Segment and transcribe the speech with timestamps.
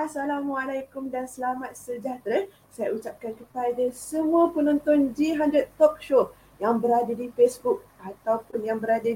[0.00, 2.48] Assalamualaikum dan selamat sejahtera.
[2.72, 9.12] Saya ucapkan kepada semua penonton G100 Talk Show yang berada di Facebook ataupun yang berada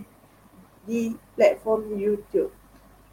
[0.84, 2.52] di platform YouTube.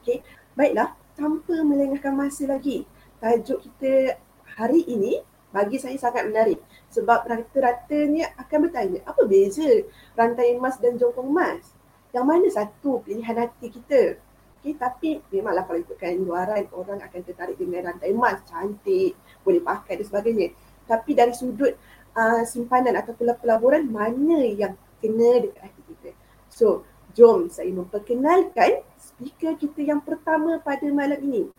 [0.03, 0.19] Okey,
[0.51, 2.83] baiklah, tanpa melengahkan masa lagi,
[3.23, 4.19] tajuk kita
[4.59, 5.23] hari ini
[5.55, 6.59] bagi saya sangat menarik
[6.91, 9.87] sebab rata-ratanya akan bertanya apa beza
[10.19, 11.71] rantai emas dan jongkong emas?
[12.11, 14.19] Yang mana satu pilihan hati kita?
[14.61, 19.97] Okay, tapi memanglah kalau ikutkan luaran orang akan tertarik dengan rantai emas, cantik, boleh pakai
[19.97, 20.53] dan sebagainya.
[20.85, 21.73] Tapi dari sudut
[22.13, 26.13] uh, simpanan atau pelaburan mana yang kena dekat hati kita.
[26.53, 26.85] So,
[27.17, 31.49] jom saya memperkenalkan speaker kita yang pertama pada malam ini.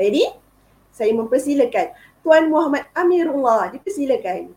[0.00, 0.32] Ready?
[0.96, 1.92] Saya mempersilakan
[2.24, 3.68] Tuan Muhammad Amirullah.
[3.68, 4.56] Dipersilakan.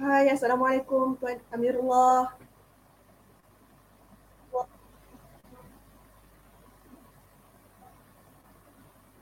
[0.00, 2.37] Hai, Assalamualaikum Tuan Amirullah.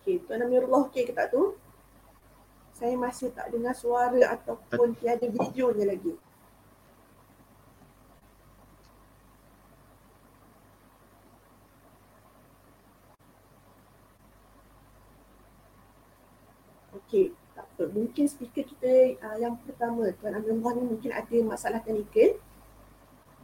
[0.07, 1.59] Okey, Tuan Amirullah okey ke tak tu?
[2.79, 6.15] Saya masih tak dengar suara ataupun tiada videonya lagi.
[16.95, 17.91] Okey, tak apa.
[17.91, 22.39] Mungkin speaker kita uh, yang pertama, Tuan Amirullah ni mungkin ada masalah teknikal.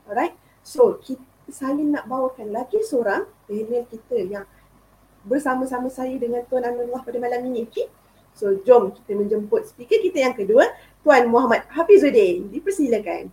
[0.06, 4.46] Alright, so kita, saya nak bawakan lagi seorang panel kita yang
[5.22, 7.66] bersama-sama saya dengan Tuan Amirullah pada malam ini.
[7.66, 7.86] Okay?
[8.32, 10.68] So jom kita menjemput speaker kita yang kedua,
[11.04, 12.48] Tuan Muhammad Hafizuddin.
[12.48, 13.28] Dipersilakan.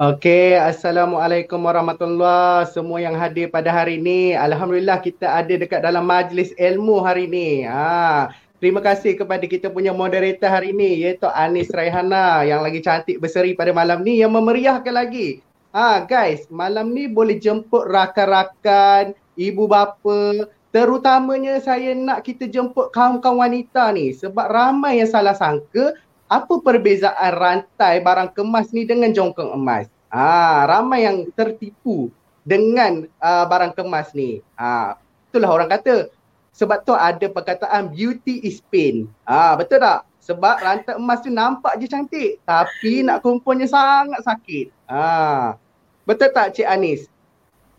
[0.00, 4.32] Okey, Assalamualaikum warahmatullahi semua yang hadir pada hari ini.
[4.32, 7.68] Alhamdulillah kita ada dekat dalam majlis ilmu hari ini.
[7.68, 8.32] Ha,
[8.64, 13.52] terima kasih kepada kita punya moderator hari ini iaitu Anis Raihana yang lagi cantik berseri
[13.52, 20.50] pada malam ni yang memeriahkan lagi Ah guys, malam ni boleh jemput rakan-rakan, ibu bapa,
[20.74, 25.94] terutamanya saya nak kita jemput kaum-kaum wanita ni sebab ramai yang salah sangka
[26.26, 29.86] apa perbezaan rantai barang kemas ni dengan jongkong emas.
[30.10, 32.10] Ah, ramai yang tertipu
[32.42, 34.42] dengan uh, barang kemas ni.
[34.58, 34.98] Ah,
[35.30, 36.10] itulah orang kata
[36.50, 39.06] sebab tu ada perkataan beauty is pain.
[39.22, 40.02] Ah, betul tak?
[40.20, 44.68] Sebab rantai emas tu nampak je cantik tapi nak kumpulnya sangat sakit.
[44.84, 45.56] Ah.
[46.04, 47.08] Betul tak Cik Anis?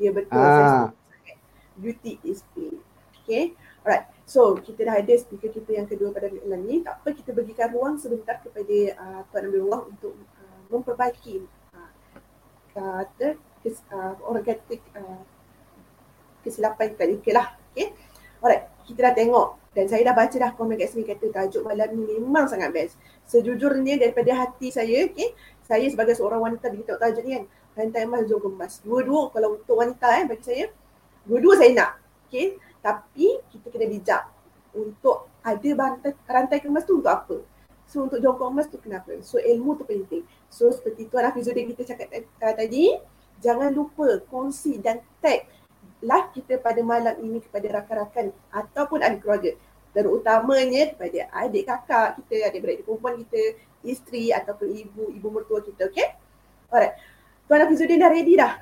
[0.02, 0.42] Ya betul.
[0.42, 0.90] Ah.
[1.78, 2.82] Beauty is pain.
[3.22, 3.54] Okay.
[3.86, 4.10] Alright.
[4.26, 6.82] So kita dah ada speaker kita yang kedua pada malam ni.
[6.82, 11.46] Tak apa kita berikan ruang sebentar kepada uh, Tuan Amirullah untuk uh, memperbaiki
[11.78, 11.92] uh,
[12.74, 15.22] kata kes, uh, orang kata uh,
[16.42, 17.48] kesilapan teknikal lah.
[17.70, 17.94] Okay.
[18.42, 18.71] Alright.
[18.86, 22.20] Kita dah tengok dan saya dah baca dah komen kat sini kata tajuk malam ni
[22.20, 23.00] memang sangat best.
[23.24, 25.32] Sejujurnya daripada hati saya, okay,
[25.64, 27.46] saya sebagai seorang wanita bila tengok tajuk ni kan,
[27.80, 28.84] rantai emas jom kemas.
[28.84, 30.66] Dua-dua kalau untuk wanita eh bagi saya,
[31.24, 31.92] dua-dua saya nak.
[32.28, 32.60] Okay.
[32.82, 34.24] Tapi kita kena bijak
[34.74, 37.38] untuk ada rantai, rantai kemas tu untuk apa?
[37.88, 39.16] So untuk jongkok emas tu kenapa?
[39.22, 40.24] So ilmu tu penting.
[40.48, 42.08] So seperti Tuan Hafizuddin kita cakap
[42.40, 42.96] tadi,
[43.44, 45.44] jangan lupa kongsi dan tag
[46.02, 49.52] live kita pada malam ini kepada rakan-rakan ataupun ahli keluarga.
[49.92, 55.92] Terutamanya kepada adik kakak kita, adik-beradik perempuan kita, isteri ataupun ibu, ibu mertua kita.
[55.92, 56.16] Okay?
[56.72, 56.96] Alright.
[57.46, 58.54] Tuan Hafizuddin dah ready dah?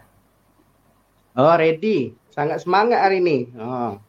[1.38, 2.18] Oh ready.
[2.34, 3.54] Sangat semangat hari ni.
[3.54, 4.02] Oh.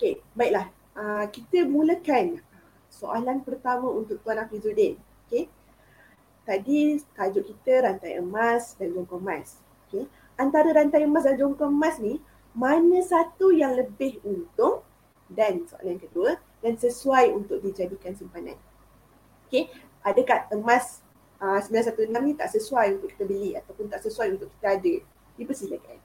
[0.00, 0.72] Okay, baiklah.
[0.96, 2.40] Uh, kita mulakan
[2.88, 4.96] soalan pertama untuk Tuan Hafizuddin.
[5.28, 5.46] Okay.
[6.48, 9.60] Tadi tajuk kita rantai emas dan jongkong emas.
[9.86, 10.08] Okay.
[10.40, 12.16] Antara rantai emas dan jongkong emas ni,
[12.54, 14.82] mana satu yang lebih untung
[15.30, 18.58] dan soalan kedua dan sesuai untuk dijadikan simpanan.
[19.46, 19.70] Okay.
[20.00, 21.04] Adakah emas
[21.40, 24.94] uh, ah, 916 ni tak sesuai untuk kita beli ataupun tak sesuai untuk kita ada.
[25.36, 25.98] Dipersilakan.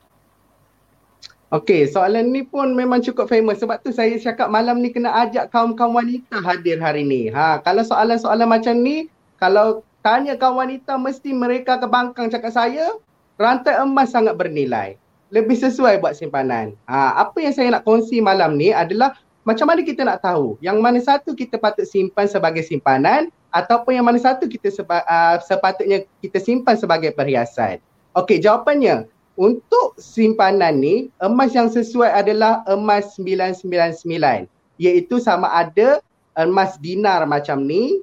[1.53, 5.53] Okay, soalan ni pun memang cukup famous sebab tu saya cakap malam ni kena ajak
[5.53, 7.29] kaum-kaum wanita hadir hari ni.
[7.29, 12.97] Ha, kalau soalan-soalan macam ni, kalau tanya kaum wanita mesti mereka kebangkang cakap saya,
[13.37, 14.97] rantai emas sangat bernilai.
[15.35, 16.79] Lebih sesuai buat simpanan.
[16.87, 20.79] Ha, apa yang saya nak kongsi malam ni adalah macam mana kita nak tahu yang
[20.79, 26.07] mana satu kita patut simpan sebagai simpanan ataupun yang mana satu kita seba, uh, sepatutnya
[26.23, 27.83] kita simpan sebagai perhiasan.
[28.15, 34.47] Okey, jawapannya untuk simpanan ni emas yang sesuai adalah emas 999
[34.79, 35.99] iaitu sama ada
[36.35, 37.99] emas dinar macam ni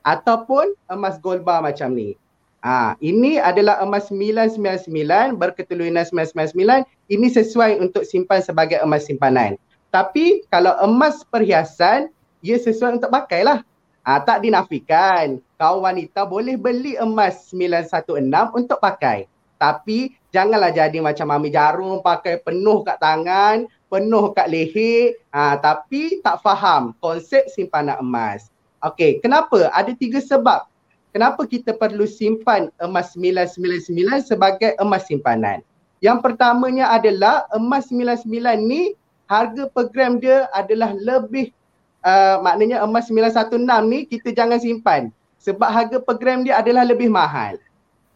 [0.00, 2.16] ataupun emas gold bar macam ni.
[2.62, 9.58] Ah, ha, ini adalah emas 999 berketeluinan 999 ini sesuai untuk simpan sebagai emas simpanan.
[9.90, 13.66] Tapi kalau emas perhiasan ia sesuai untuk pakailah.
[14.06, 19.26] Ah, tak dinafikan kaum wanita boleh beli emas 916 untuk pakai.
[19.58, 26.18] Tapi janganlah jadi macam mami jarum pakai penuh kat tangan, penuh kat leher ha, tapi
[26.22, 28.50] tak faham konsep simpanan emas.
[28.82, 29.70] Okey, kenapa?
[29.70, 30.71] Ada tiga sebab.
[31.12, 35.60] Kenapa kita perlu simpan emas 999 sebagai emas simpanan?
[36.00, 38.24] Yang pertamanya adalah emas 99
[38.64, 38.96] ni
[39.28, 41.52] harga per gram dia adalah lebih
[42.00, 43.60] uh, maknanya emas 916
[43.92, 45.02] ni kita jangan simpan
[45.36, 47.60] sebab harga per gram dia adalah lebih mahal.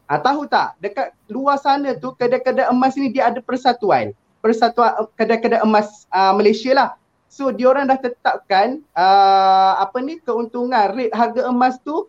[0.09, 4.17] Ha, tahu tak dekat luar sana tu kedai-kedai emas ni dia ada persatuan.
[4.41, 6.89] Persatuan uh, kedai-kedai emas uh, Malaysia lah.
[7.29, 12.09] So diorang dah tetapkan uh, apa ni keuntungan rate harga emas tu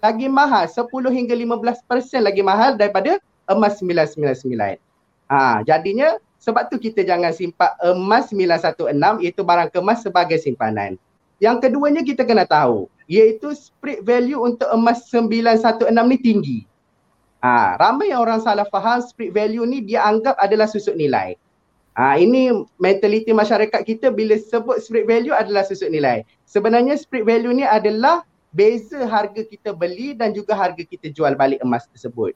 [0.00, 1.84] lagi mahal 10 hingga 15%
[2.24, 4.80] lagi mahal daripada emas 999.
[5.30, 10.96] Ha, jadinya sebab tu kita jangan simpan emas 916 iaitu barang kemas sebagai simpanan.
[11.40, 16.58] Yang keduanya kita kena tahu iaitu spread value untuk emas 916 ni tinggi.
[17.40, 21.36] Ha, ramai orang salah faham spread value ni dia anggap adalah susut nilai.
[21.98, 26.24] Ha, ini mentaliti masyarakat kita bila sebut spread value adalah susut nilai.
[26.48, 31.62] Sebenarnya spread value ni adalah beza harga kita beli dan juga harga kita jual balik
[31.62, 32.34] emas tersebut.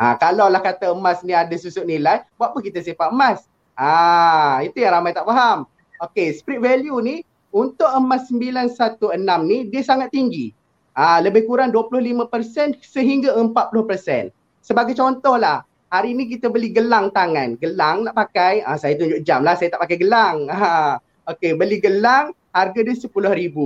[0.00, 3.44] Ha, kalau lah kata emas ni ada susut nilai, buat apa kita simpan emas?
[3.76, 5.68] Ha, itu yang ramai tak faham.
[6.00, 7.16] Okay, spread value ni
[7.52, 9.12] untuk emas 916
[9.44, 10.56] ni dia sangat tinggi.
[10.96, 14.32] Ha, lebih kurang 25% sehingga 40%.
[14.64, 17.60] Sebagai contoh lah, hari ni kita beli gelang tangan.
[17.60, 20.48] Gelang nak pakai, ah, saya tunjuk jam lah, saya tak pakai gelang.
[20.48, 20.96] Ha.
[21.28, 23.56] Okay, beli gelang, harga dia RM10,000.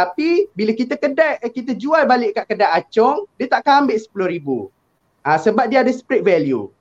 [0.00, 4.48] Tapi bila kita kedai, eh, kita jual balik kat kedai acung, dia takkan ambil RM10,000.
[5.20, 6.72] Ha, sebab dia ada spread value.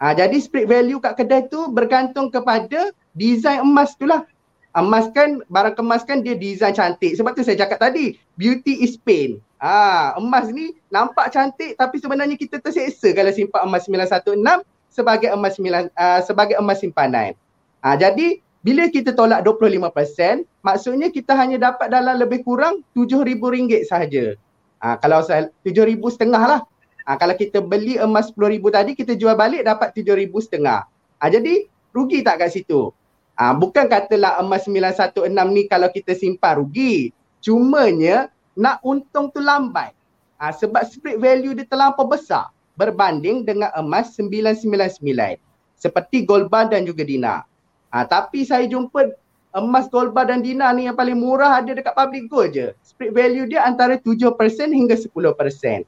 [0.00, 4.24] Ha, jadi spread value kat kedai tu bergantung kepada design emas tu lah.
[4.72, 7.12] Emas kan, barang kemas kan dia design cantik.
[7.12, 9.36] Sebab tu saya cakap tadi, beauty is pain.
[9.60, 15.54] Ah, emas ni nampak cantik tapi sebenarnya kita terseksa kalau simpan emas 916 sebagai emas
[15.54, 17.38] 9 uh, sebagai emas simpanan.
[17.78, 24.38] Ah, jadi bila kita tolak 25%, maksudnya kita hanya dapat dalam lebih kurang RM7,000 sahaja.
[24.78, 26.60] Ah, kalau RM7,000 setengah lah.
[27.02, 30.80] Ah, kalau kita beli emas RM10,000 tadi, kita jual balik dapat RM7,000 setengah.
[31.18, 32.94] Ah, jadi rugi tak kat situ?
[33.34, 37.10] Ah, bukan katalah emas 916 ni kalau kita simpan rugi.
[37.42, 39.90] Cumanya nak untung tu lambat.
[40.38, 45.38] Ha, sebab spread value dia terlampau besar berbanding dengan emas 999
[45.78, 47.46] seperti gold bar dan juga dinar.
[47.92, 49.12] Ha, tapi saya jumpa
[49.52, 52.72] emas gold bar dan dinar ni yang paling murah ada dekat public gold je.
[52.80, 54.32] Spread value dia antara 7%
[54.72, 55.84] hingga 10%.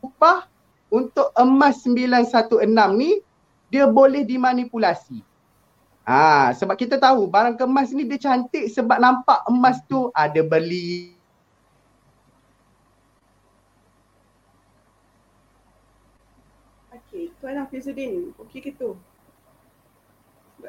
[0.00, 0.48] Upah
[0.88, 2.64] untuk emas 916
[2.96, 3.20] ni
[3.68, 5.20] dia boleh dimanipulasi.
[6.04, 11.16] Ah, sebab kita tahu barang kemas ni dia cantik sebab nampak emas tu ada beli.
[16.92, 18.96] Okey, Tuan Hafizuddin, okey ke tu?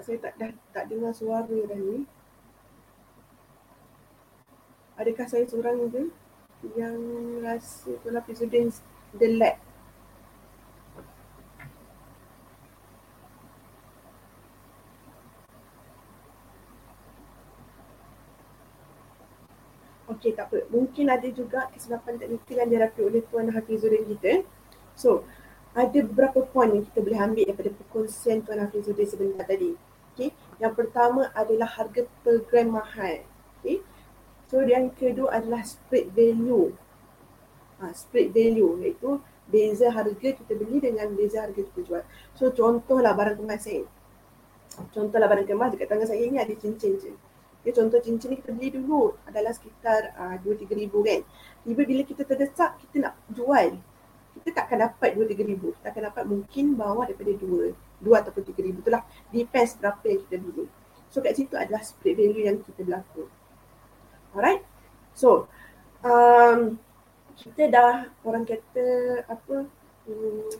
[0.05, 2.05] Saya tak dah tak dengar suara dah ni.
[5.01, 6.13] Adakah saya seorang je
[6.77, 6.97] yang
[7.41, 8.69] rasa Tuan Hafizuddin
[9.17, 9.57] the lag
[20.05, 20.69] Okey tak apa.
[20.69, 24.45] Mungkin ada juga kesilapan teknikal yang dirapit oleh Tuan Hafizuddin kita.
[24.93, 25.25] So,
[25.73, 29.94] ada beberapa poin yang kita boleh ambil daripada perkongsian Tuan Hafizuddin sebentar tadi.
[30.61, 33.23] Yang pertama adalah harga per gram mahal.
[33.59, 33.83] Okey.
[34.45, 36.71] So, yang kedua adalah spread value.
[37.81, 39.19] Ha, spread value iaitu
[39.49, 42.03] beza harga kita beli dengan beza harga kita jual.
[42.37, 43.83] So, contohlah barang kemas saya.
[44.93, 47.11] Contohlah barang kemas dekat tangan saya ni ada cincin je.
[47.65, 51.25] Okay, contoh cincin ni kita beli dulu adalah sekitar uh, 2-3 ribu kan.
[51.65, 53.81] Tiba bila kita terdesak kita nak jual.
[54.35, 55.71] Kita tak akan dapat 2-3 ribu.
[55.79, 57.71] Kita akan dapat mungkin bawah daripada 2.
[58.03, 58.77] 2 ataupun 3 ribu.
[58.83, 60.65] Itulah depends berapa yang kita beli.
[61.09, 63.31] So kat situ adalah split value yang kita berlaku.
[64.35, 64.67] Alright.
[65.15, 65.47] So
[66.03, 66.75] um,
[67.39, 68.85] kita dah orang kata
[69.27, 69.67] apa
[70.11, 70.51] um,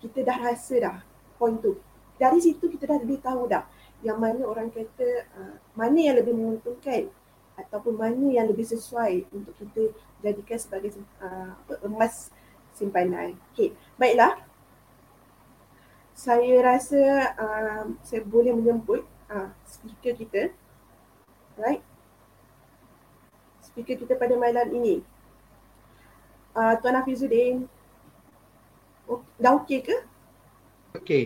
[0.00, 0.96] kita dah rasa dah
[1.36, 1.76] point tu.
[2.16, 3.64] Dari situ kita dah lebih tahu dah
[4.00, 7.12] yang mana orang kata uh, mana yang lebih menguntungkan
[7.60, 9.92] ataupun mana yang lebih sesuai untuk kita
[10.24, 11.52] jadikan sebagai uh,
[11.84, 12.32] emas
[12.80, 13.36] simpanan.
[13.52, 14.40] Okey, baiklah.
[16.16, 17.02] Saya rasa
[17.36, 20.42] uh, saya boleh menjemput uh, speaker kita.
[21.60, 21.84] Right?
[23.60, 25.04] Speaker kita pada malam ini.
[26.56, 27.68] Uh, Tuan Hafizuddin.
[29.04, 29.96] Oh, dah okey ke?
[30.96, 31.24] Okey.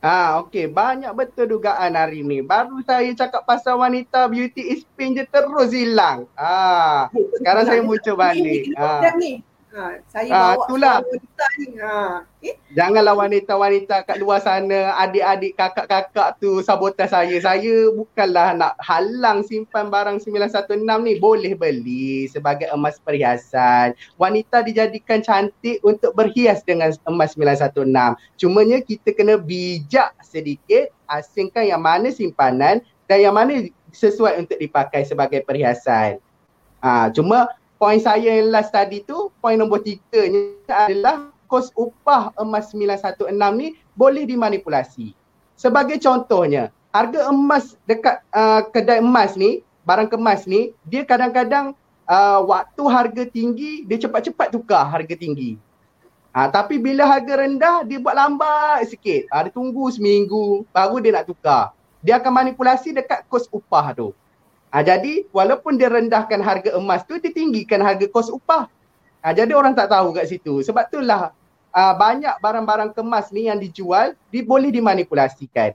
[0.00, 0.64] Ah, okey.
[0.64, 2.40] Banyak betul dugaan hari ni.
[2.40, 6.24] Baru saya cakap pasal wanita beauty is pain je terus hilang.
[6.32, 8.72] Ah, sekarang saya muncul balik.
[8.80, 9.04] Ah.
[9.20, 9.44] Ni.
[9.70, 10.96] Ha, saya ha, bawa itulah.
[10.98, 11.68] wanita ni.
[11.78, 12.54] Ha, okay?
[12.74, 17.38] Janganlah wanita-wanita kat luar sana, adik-adik kakak-kakak tu sabotaj saya.
[17.38, 20.74] Saya bukanlah nak halang simpan barang 916
[21.06, 21.22] ni.
[21.22, 23.94] Boleh beli sebagai emas perhiasan.
[24.18, 28.18] Wanita dijadikan cantik untuk berhias dengan emas 916.
[28.42, 35.06] Cumanya kita kena bijak sedikit asingkan yang mana simpanan dan yang mana sesuai untuk dipakai
[35.06, 36.18] sebagai perhiasan.
[36.82, 37.46] Ha, cuma
[37.80, 43.32] poin saya yang last tadi tu, poin nombor tiga ni adalah kos upah emas 916
[43.56, 45.16] ni boleh dimanipulasi.
[45.56, 51.72] Sebagai contohnya, harga emas dekat uh, kedai emas ni, barang kemas ni, dia kadang-kadang
[52.04, 55.56] uh, waktu harga tinggi, dia cepat-cepat tukar harga tinggi.
[56.30, 59.26] Ha, tapi bila harga rendah, dia buat lambat sikit.
[59.34, 61.74] Ha, dia tunggu seminggu, baru dia nak tukar.
[62.06, 64.14] Dia akan manipulasi dekat kos upah tu.
[64.70, 68.70] Ha, jadi walaupun dia rendahkan harga emas tu, dia tinggikan harga kos upah.
[69.20, 70.62] Ha, jadi orang tak tahu kat situ.
[70.62, 71.34] Sebab itulah
[71.74, 75.74] uh, banyak barang-barang kemas ni yang dijual, dia boleh dimanipulasikan.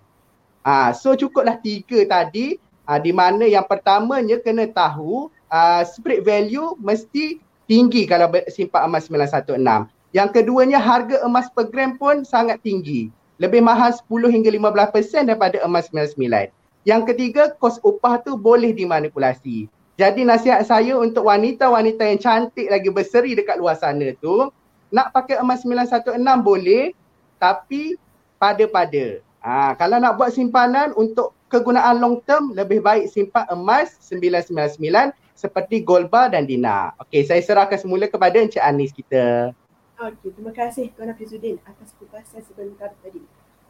[0.63, 2.55] Ha, so cukuplah tiga tadi,
[2.87, 7.37] uh, di mana yang pertamanya kena tahu uh, spread value mesti
[7.67, 9.91] tinggi kalau simpan emas 916.
[10.15, 13.11] Yang keduanya harga emas per gram pun sangat tinggi.
[13.35, 16.47] Lebih mahal 10 hingga 15% daripada emas 99.
[16.85, 19.65] Yang ketiga, kos upah tu boleh dimanipulasi.
[19.97, 24.53] Jadi nasihat saya untuk wanita-wanita yang cantik lagi berseri dekat luar sana tu,
[24.93, 26.93] nak pakai emas 916 boleh,
[27.41, 27.97] tapi
[28.37, 29.19] pada-pada.
[29.41, 35.81] Ha, kalau nak buat simpanan untuk kegunaan long term, lebih baik simpan emas 999 seperti
[35.81, 36.93] gold bar dan dinar.
[37.01, 39.53] Okey, saya serahkan semula kepada Encik Anis kita.
[39.95, 43.23] Okey, terima kasih Tuan Hafizuddin atas kupasan sebentar tadi.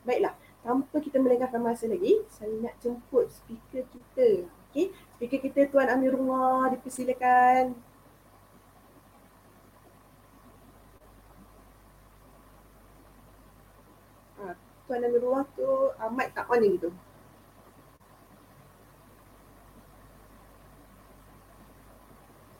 [0.05, 0.33] Baiklah,
[0.65, 4.49] tanpa kita melengahkan masa lagi, saya nak jemput speaker kita.
[4.73, 7.77] Okey, speaker kita Tuan Amirullah dipersilakan.
[14.41, 14.57] Ah,
[14.89, 16.89] Tuan Amirullah tu uh, mic tak on gitu.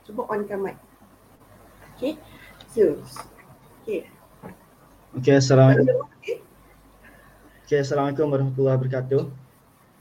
[0.06, 0.78] Cuba onkan mic.
[1.98, 2.22] Okay.
[2.70, 3.02] So,
[3.82, 4.06] okay.
[5.18, 6.06] Okay, Assalamualaikum.
[6.22, 6.45] Okay,
[7.66, 9.22] Assalamualaikum warahmatullahi wabarakatuh.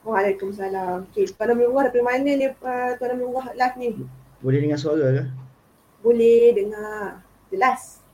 [0.05, 1.09] Waalaikumsalam.
[1.09, 3.89] Okay, Tuan Amirullah dari mana ni uh, Tuan Amirullah live ni?
[4.45, 5.25] Boleh dengar suara ke?
[6.05, 7.25] Boleh dengar.
[7.49, 8.05] Jelas.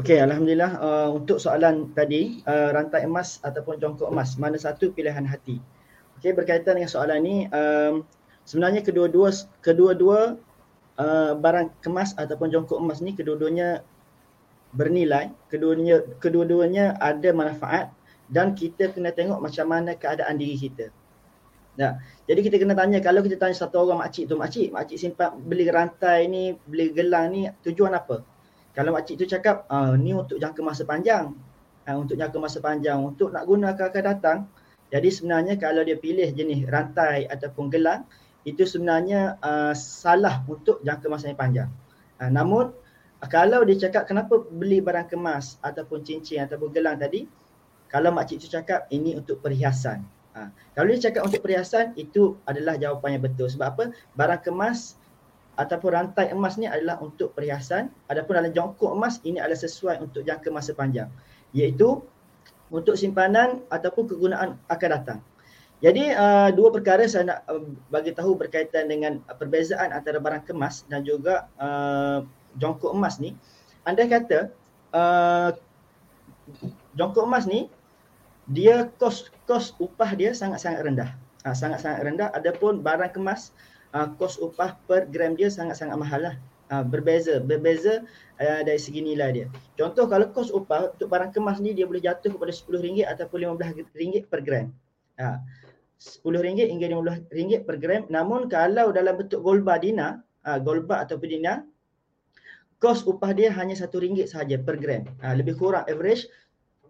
[0.00, 0.80] Okay, Alhamdulillah.
[0.80, 5.60] Uh, untuk soalan tadi, uh, rantai emas ataupun jongkok emas, mana satu pilihan hati?
[6.16, 8.08] Okay, berkaitan dengan soalan ni, um,
[8.48, 10.40] sebenarnya kedua-dua kedua-dua
[10.96, 13.84] uh, barang kemas ataupun jongkok emas ni kedua-duanya
[14.72, 17.97] bernilai, kedua-duanya kedua-duanya ada manfaat
[18.28, 20.92] dan kita kena tengok macam mana keadaan diri kita.
[21.78, 22.02] Ya.
[22.26, 25.70] Jadi kita kena tanya kalau kita tanya satu orang makcik tu, makcik, makcik simpan beli
[25.70, 28.26] rantai ni, beli gelang ni tujuan apa?
[28.74, 31.34] Kalau makcik tu cakap, ah, ni untuk jangka masa panjang.
[31.88, 34.38] Ha, untuk jangka masa panjang, untuk nak guna akan datang.
[34.92, 38.04] Jadi sebenarnya kalau dia pilih jenis rantai ataupun gelang,
[38.44, 41.68] itu sebenarnya uh, salah untuk jangka masa yang panjang.
[42.20, 42.76] Ha, namun
[43.26, 47.24] kalau dia cakap kenapa beli barang kemas ataupun cincin ataupun gelang tadi,
[47.88, 50.04] kalau makcik tu cakap ini untuk perhiasan.
[50.36, 50.52] Ha.
[50.76, 53.48] Kalau dia cakap untuk perhiasan, itu adalah jawapan yang betul.
[53.48, 53.84] Sebab apa?
[54.14, 55.00] Barang kemas
[55.58, 57.90] ataupun rantai emas ni adalah untuk perhiasan.
[58.06, 61.10] Adapun dalam jongkok emas, ini adalah sesuai untuk jangka masa panjang.
[61.56, 62.04] Iaitu
[62.68, 65.20] untuk simpanan ataupun kegunaan akan datang.
[65.78, 70.82] Jadi uh, dua perkara saya nak uh, bagi tahu berkaitan dengan perbezaan antara barang kemas
[70.90, 72.26] dan juga uh,
[72.58, 73.38] jongkok emas ni.
[73.86, 74.50] Anda kata
[74.90, 75.54] uh,
[76.98, 77.70] jongkok emas ni
[78.48, 81.10] dia kos kos upah dia sangat-sangat rendah.
[81.44, 82.28] Ha, sangat-sangat rendah.
[82.32, 83.52] Adapun barang kemas
[83.92, 86.34] uh, kos upah per gram dia sangat-sangat mahal lah.
[86.68, 88.04] Ha, berbeza, berbeza
[88.40, 89.46] uh, dari segi nilai dia.
[89.76, 94.28] Contoh kalau kos upah untuk barang kemas ni dia boleh jatuh kepada RM10 ataupun RM15
[94.28, 94.72] per gram.
[95.20, 95.40] Ha,
[96.24, 98.02] RM10 hingga RM15 per gram.
[98.08, 101.64] Namun kalau dalam bentuk gold bar dina, uh, gold bar ataupun dina,
[102.80, 105.04] kos upah dia hanya RM1 sahaja per gram.
[105.20, 106.28] Ha, lebih kurang average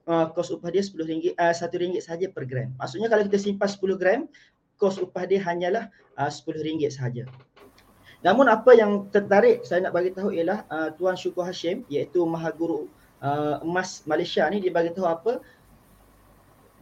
[0.08, 2.72] uh, kos upah dia RM10 uh, RM1 sahaja per gram.
[2.80, 4.20] Maksudnya kalau kita simpan 10 gram,
[4.80, 7.28] kos upah dia hanyalah uh, RM10 sahaja.
[8.24, 12.90] Namun apa yang tertarik saya nak bagi tahu ialah uh, Tuan Syukur Hashim iaitu Mahaguru
[13.22, 15.38] uh, Emas Malaysia ni dia bagi tahu apa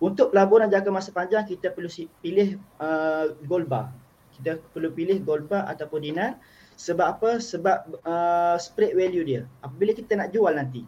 [0.00, 1.88] untuk pelaburan jangka masa panjang kita perlu
[2.24, 3.92] pilih uh, gold bar.
[4.36, 6.40] Kita perlu pilih gold bar ataupun dinar
[6.76, 7.30] sebab apa?
[7.40, 9.42] Sebab uh, spread value dia.
[9.64, 10.84] Apabila kita nak jual nanti.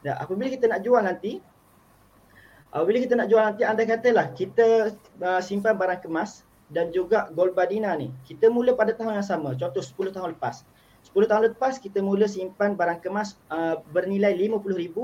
[0.00, 1.40] Dan apabila kita nak jual nanti,
[2.70, 7.26] Uh, bila kita nak jual nanti anda katalah kita uh, simpan barang kemas dan juga
[7.34, 8.14] gold badina ni.
[8.22, 9.58] Kita mula pada tahun yang sama.
[9.58, 10.62] Contoh 10 tahun lepas.
[11.10, 14.96] 10 tahun lepas kita mula simpan barang kemas uh, bernilai RM50,000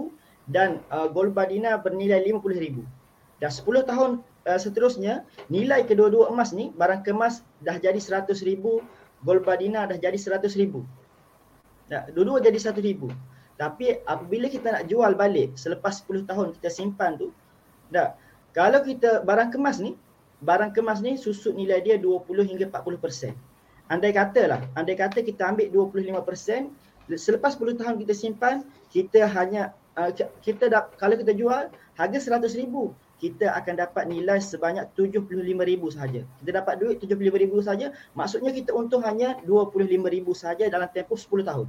[0.46, 2.86] dan uh, gold bar dinar bernilai RM50,000.
[3.42, 4.10] Dan 10 tahun
[4.46, 8.62] uh, seterusnya nilai kedua-dua emas ni barang kemas dah jadi RM100,000,
[9.26, 10.74] gold bar dinar dah jadi RM100,000.
[11.90, 13.10] Dah, dua-dua jadi RM100,000.
[13.58, 17.34] Tapi apabila kita nak jual balik selepas 10 tahun kita simpan tu,
[17.92, 18.16] dah,
[18.56, 19.94] kalau kita barang kemas ni,
[20.42, 23.34] barang kemas ni susut nilai dia 20 hingga 40%
[23.86, 30.10] andai katalah, andai kata kita ambil 25%, selepas 10 tahun kita simpan, kita hanya uh,
[30.42, 32.66] kita dah, kalau kita jual harga 100,000,
[33.16, 36.20] kita akan dapat nilai sebanyak 75,000 sahaja.
[36.42, 39.96] Kita dapat duit 75,000 saja, maksudnya kita untung hanya 25,000
[40.34, 41.68] saja dalam tempoh 10 tahun.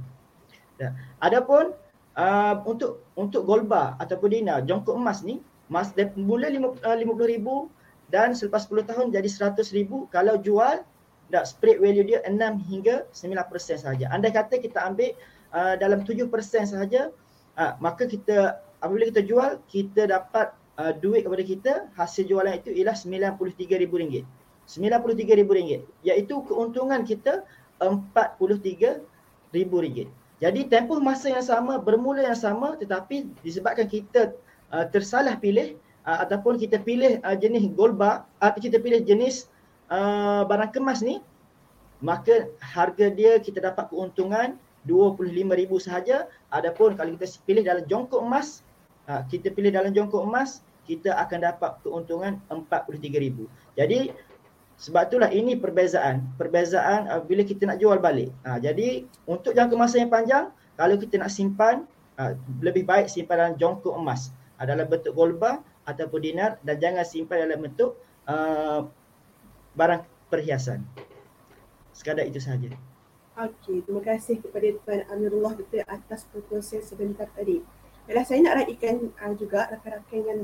[1.18, 1.74] Adapun
[2.14, 7.68] uh, untuk untuk gold bar ataupun dinar, jongkok emas ni, mas mula 50,000 uh,
[8.08, 10.80] dan selepas 10 tahun jadi 100,000 kalau jual
[11.28, 12.40] dah spread value dia 6
[12.72, 14.08] hingga 9% sahaja.
[14.08, 15.12] Andai kata kita ambil
[15.52, 16.28] uh, dalam 7%
[16.64, 17.12] sahaja,
[17.60, 22.72] uh, maka kita apabila kita jual, kita dapat uh, duit kepada kita, hasil jualan itu
[22.72, 24.24] ialah RM93,000.
[24.68, 27.44] RM93,000 iaitu keuntungan kita
[27.80, 30.08] RM43,000.
[30.38, 34.30] Jadi tempoh masa yang sama, bermula yang sama tetapi disebabkan kita
[34.72, 35.76] uh, tersalah pilih
[36.08, 39.48] uh, ataupun kita pilih uh, jenis gold bar atau kita pilih jenis
[39.92, 41.20] uh, barang kemas ni
[41.98, 44.54] maka harga dia kita dapat keuntungan
[44.86, 45.34] 25,000
[45.82, 46.30] sahaja.
[46.54, 48.62] Adapun kalau kita pilih dalam jongkok emas
[49.10, 54.16] uh, kita pilih dalam jongkok emas kita akan dapat keuntungan 43,000 jadi
[54.78, 56.22] sebab itulah ini perbezaan.
[56.38, 58.30] Perbezaan uh, bila kita nak jual balik.
[58.46, 61.82] Uh, jadi untuk jangka masa yang panjang kalau kita nak simpan
[62.14, 64.30] uh, lebih baik simpan dalam jongkok emas.
[64.30, 67.94] uh, dalam bentuk gold bar ataupun dinar dan jangan simpan dalam bentuk
[68.26, 68.82] uh,
[69.78, 70.82] barang perhiasan.
[71.94, 72.74] Sekadar itu sahaja.
[73.38, 77.62] Okey, terima kasih kepada Tuan Amirullah Betul atas perkongsian sebentar tadi.
[78.10, 80.40] Yalah, saya nak raikan uh, juga rakan-rakan yang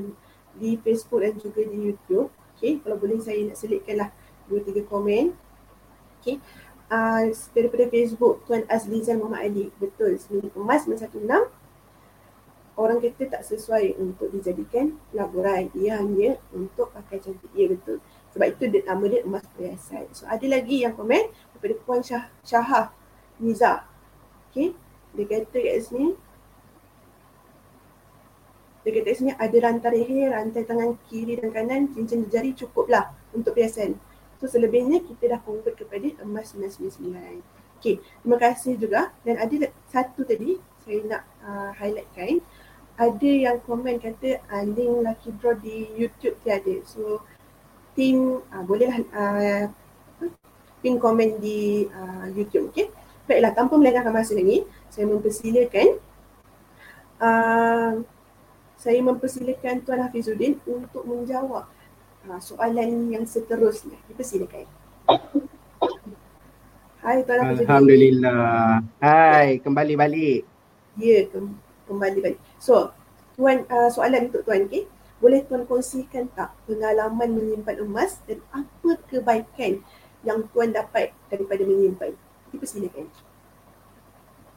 [0.55, 2.31] di Facebook dan juga di YouTube.
[2.55, 4.09] Okey, kalau boleh saya nak selitkanlah
[4.47, 5.35] dua tiga komen.
[6.23, 6.39] Okey.
[6.85, 11.64] Uh, daripada Facebook Tuan Azlizan Muhammad Ali betul sembilan emas 916
[12.75, 18.03] orang kata tak sesuai untuk dijadikan laburan ia hanya untuk pakai cantik ya betul
[18.35, 20.11] sebab itu dia, nama dia emas perhiasan.
[20.11, 22.91] So ada lagi yang komen daripada Puan Syah, Syahah
[23.39, 23.87] Niza.
[24.51, 24.75] Okay.
[25.15, 26.19] Dia kata kat sini.
[28.83, 33.15] Dia kata kat sini ada rantai leher, rantai tangan kiri dan kanan, cincin jari cukuplah
[33.31, 33.95] untuk perhiasan.
[34.43, 37.39] So selebihnya kita dah convert kepada emas 999.
[37.79, 38.03] Okay.
[38.03, 39.15] Terima kasih juga.
[39.23, 42.43] Dan ada satu tadi saya nak uh, highlightkan.
[42.95, 46.79] Ada yang komen kata uh, link lucky draw di YouTube tiada.
[46.87, 47.19] So
[47.91, 49.67] tim uh, bolehlah uh,
[50.79, 52.87] pin komen di uh, YouTube okey.
[53.27, 55.97] Baiklah tanpa melengahkan masa lagi, saya mempersilakan
[57.19, 57.99] uh,
[58.79, 61.65] saya mempersilakan Tuan Hafizuddin untuk menjawab
[62.29, 63.99] uh, soalan yang seterusnya.
[64.07, 64.69] Dipersilakan.
[67.03, 67.65] Hai Tuan Hafizuddin.
[67.65, 68.85] Alhamdulillah.
[69.03, 70.41] Hai, kembali balik.
[70.95, 72.37] Ya, kembali balik.
[72.57, 72.91] So,
[73.35, 74.87] Tuan uh, soalan untuk Tuan okey
[75.23, 79.79] boleh tuan kongsikan tak pengalaman menyimpan emas dan apa kebaikan
[80.27, 82.11] yang tuan dapat daripada menyimpan?
[82.51, 83.07] Dipersilakan.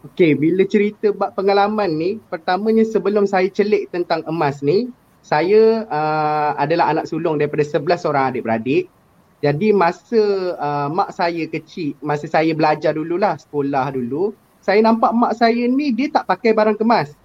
[0.06, 4.90] Okey, bila cerita bab pengalaman ni, pertamanya sebelum saya celik tentang emas ni,
[5.22, 8.86] saya uh, adalah anak sulung daripada 11 orang adik-beradik.
[9.38, 10.22] Jadi masa
[10.58, 14.34] uh, mak saya kecil, masa saya belajar dululah, sekolah dulu,
[14.68, 17.16] saya nampak mak saya ni dia tak pakai barang kemas.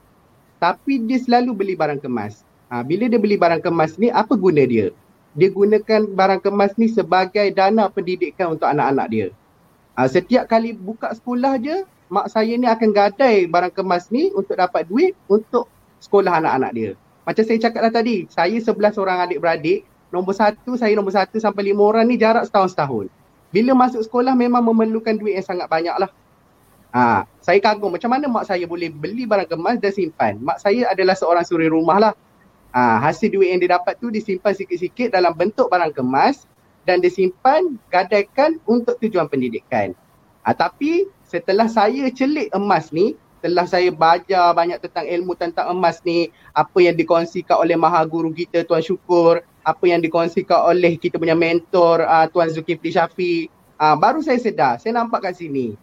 [0.64, 2.48] Tapi dia selalu beli barang kemas.
[2.72, 4.96] Ha, bila dia beli barang kemas ni, apa guna dia?
[5.36, 9.28] Dia gunakan barang kemas ni sebagai dana pendidikan untuk anak-anak dia.
[10.00, 14.56] Ha, setiap kali buka sekolah je, mak saya ni akan gadai barang kemas ni untuk
[14.56, 15.68] dapat duit untuk
[16.00, 16.92] sekolah anak-anak dia.
[17.28, 19.84] Macam saya cakap tadi, saya sebelas orang adik-beradik,
[20.16, 23.12] nombor satu, saya nombor satu sampai lima orang ni jarak setahun-setahun.
[23.52, 26.08] Bila masuk sekolah memang memerlukan duit yang sangat banyak lah.
[26.94, 30.38] Ha, saya kagum macam mana mak saya boleh beli barang kemas dan simpan.
[30.38, 32.14] Mak saya adalah seorang suri rumah lah.
[32.70, 36.46] Ha, hasil duit yang dia dapat tu disimpan sikit-sikit dalam bentuk barang kemas
[36.86, 39.98] dan disimpan gadaikan untuk tujuan pendidikan.
[40.46, 45.98] Ha, tapi setelah saya celik emas ni, setelah saya belajar banyak tentang ilmu tentang emas
[46.06, 51.18] ni, apa yang dikongsikan oleh maha guru kita Tuan Syukur, apa yang dikongsikan oleh kita
[51.18, 53.50] punya mentor uh, Tuan Zulkifli Syafiq,
[53.82, 55.74] uh, baru saya sedar, saya nampak kat sini.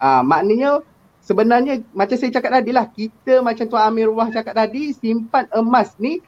[0.00, 0.80] Uh, maknanya
[1.20, 6.24] sebenarnya macam saya cakap tadi lah, kita macam Tuan Amirullah cakap tadi, simpan emas ni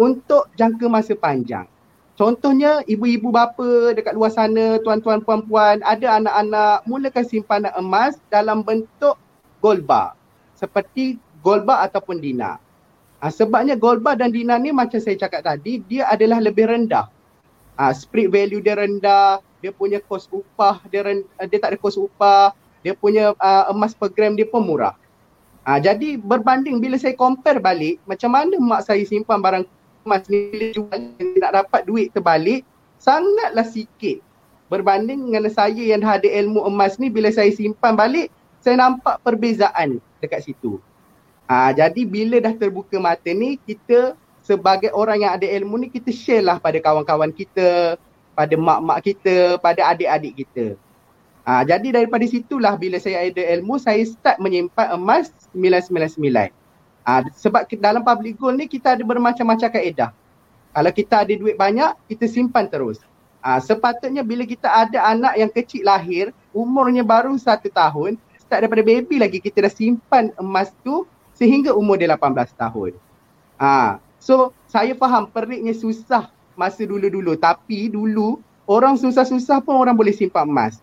[0.00, 1.68] untuk jangka masa panjang.
[2.16, 9.16] Contohnya ibu-ibu bapa dekat luar sana, tuan-tuan puan-puan, ada anak-anak mulakan simpanan emas dalam bentuk
[9.60, 10.16] gold bar.
[10.56, 12.60] Seperti gold bar ataupun dinar.
[13.20, 17.08] Ha, sebabnya gold bar dan dinar ni macam saya cakap tadi, dia adalah lebih rendah.
[17.80, 21.96] Ha, spirit value dia rendah, dia punya kos upah, dia, rendah, dia tak ada kos
[21.96, 24.94] upah, dia punya uh, emas per gram dia pun murah.
[25.62, 29.64] Ha, jadi berbanding bila saya compare balik, macam mana mak saya simpan barang
[30.02, 30.98] emas ni jual
[31.38, 32.66] nak dapat duit terbalik
[32.98, 34.18] sangatlah sikit
[34.66, 39.22] berbanding dengan saya yang dah ada ilmu emas ni bila saya simpan balik saya nampak
[39.22, 40.82] perbezaan dekat situ.
[41.46, 46.10] Ha, jadi bila dah terbuka mata ni kita sebagai orang yang ada ilmu ni kita
[46.10, 47.94] share lah pada kawan-kawan kita,
[48.34, 50.74] pada mak-mak kita, pada adik-adik kita.
[51.42, 56.54] Ha, jadi daripada situlah bila saya ada ilmu saya start menyimpan emas 999.
[57.02, 60.14] Ha, sebab dalam public gold ni kita ada bermacam-macam kaedah.
[60.72, 63.02] Kalau kita ada duit banyak, kita simpan terus.
[63.42, 68.86] Ha, sepatutnya bila kita ada anak yang kecil lahir, umurnya baru satu tahun, start daripada
[68.86, 71.02] baby lagi kita dah simpan emas tu
[71.34, 72.94] sehingga umur dia 18 tahun.
[73.58, 78.38] Ha, so saya faham periknya susah masa dulu-dulu tapi dulu
[78.70, 80.78] orang susah-susah pun orang boleh simpan emas.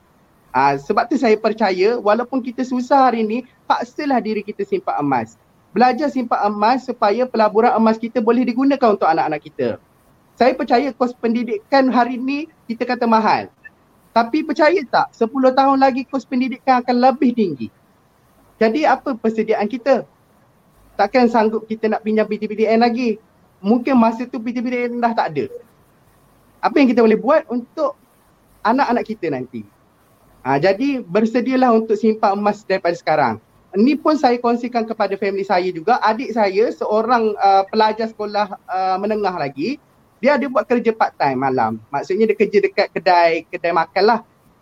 [0.50, 5.38] Ha, sebab tu saya percaya walaupun kita susah hari ni, paksalah diri kita simpan emas
[5.70, 9.68] belajar simpan emas supaya pelaburan emas kita boleh digunakan untuk anak-anak kita.
[10.40, 13.52] Saya percaya kos pendidikan hari ini kita kata mahal.
[14.10, 17.68] Tapi percaya tak 10 tahun lagi kos pendidikan akan lebih tinggi.
[18.58, 20.04] Jadi apa persediaan kita?
[20.98, 23.22] Takkan sanggup kita nak pinjam PTPDN lagi.
[23.60, 25.46] Mungkin masa tu PTPDN dah tak ada.
[26.60, 27.96] Apa yang kita boleh buat untuk
[28.64, 29.64] anak-anak kita nanti?
[30.40, 33.44] Ha, jadi bersedialah untuk simpan emas daripada sekarang
[33.78, 36.02] ni pun saya kongsikan kepada family saya juga.
[36.02, 39.78] Adik saya seorang uh, pelajar sekolah uh, menengah lagi,
[40.18, 41.78] dia ada buat kerja part time malam.
[41.94, 44.20] Maksudnya dia kerja dekat kedai kedai makan lah.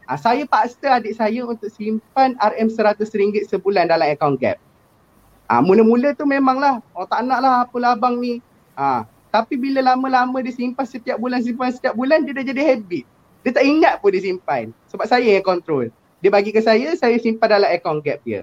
[0.07, 4.59] Uh, saya paksa adik saya untuk simpan RM100 sebulan dalam account gap.
[5.47, 8.43] Uh, mula-mula tu memanglah, oh tak nak lah apalah abang ni.
[8.75, 13.07] Uh, tapi bila lama-lama dia simpan setiap bulan, simpan setiap bulan, dia dah jadi habit.
[13.45, 14.73] Dia tak ingat pun dia simpan.
[14.89, 15.93] Sebab saya yang control.
[16.21, 18.41] Dia bagi ke saya, saya simpan dalam account gap dia.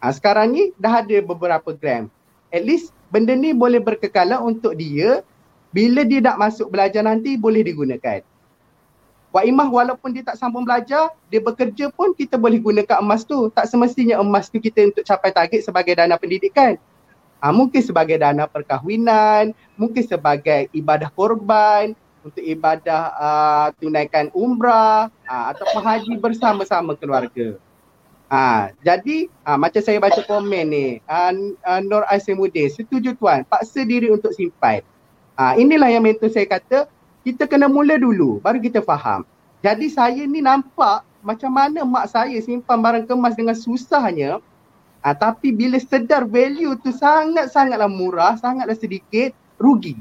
[0.00, 2.12] Ha, sekarang ni dah ada beberapa gram.
[2.48, 5.24] At least benda ni boleh berkekalan untuk dia
[5.74, 8.22] bila dia nak masuk belajar nanti boleh digunakan.
[9.34, 13.50] Wak Imah walaupun dia tak sambung belajar, dia bekerja pun kita boleh gunakan emas tu.
[13.50, 16.78] Tak semestinya emas tu kita untuk capai target sebagai dana pendidikan.
[17.42, 25.44] Ha, mungkin sebagai dana perkahwinan, mungkin sebagai ibadah korban, untuk ibadah uh, tunaikan umrah uh,
[25.52, 27.60] ataupun haji bersama-sama keluarga.
[28.32, 31.30] Ha, jadi ha, macam saya baca komen ni, uh,
[31.68, 34.80] uh, Nur Aisymuddin, setuju tuan, paksa diri untuk simpan.
[35.36, 36.88] Ha, inilah yang mentor saya kata,
[37.22, 39.22] kita kena mula dulu, baru kita faham.
[39.60, 44.40] Jadi saya ni nampak macam mana mak saya simpan barang kemas dengan susahnya,
[45.04, 50.00] ha, tapi bila sedar value tu sangat-sangatlah murah, sangatlah sedikit, rugi.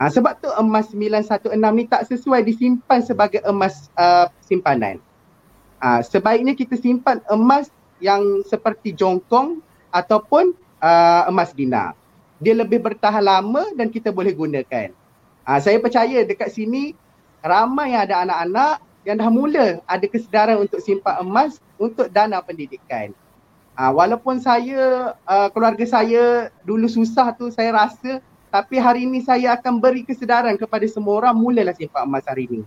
[0.00, 4.96] Ha, sebab tu emas 916 ni tak sesuai disimpan sebagai emas uh, simpanan.
[5.76, 7.68] Uh, sebaiknya kita simpan emas
[8.00, 9.60] yang seperti jongkong
[9.92, 11.92] ataupun uh, emas dinar.
[12.40, 14.88] Dia lebih bertahan lama dan kita boleh gunakan.
[15.44, 16.96] Uh, saya percaya dekat sini
[17.44, 23.12] ramai yang ada anak-anak yang dah mula ada kesedaran untuk simpan emas untuk dana pendidikan.
[23.76, 29.54] Uh, walaupun saya, uh, keluarga saya dulu susah tu saya rasa tapi hari ini saya
[29.54, 32.62] akan beri kesedaran kepada semua orang mulalah simpan emas hari ini.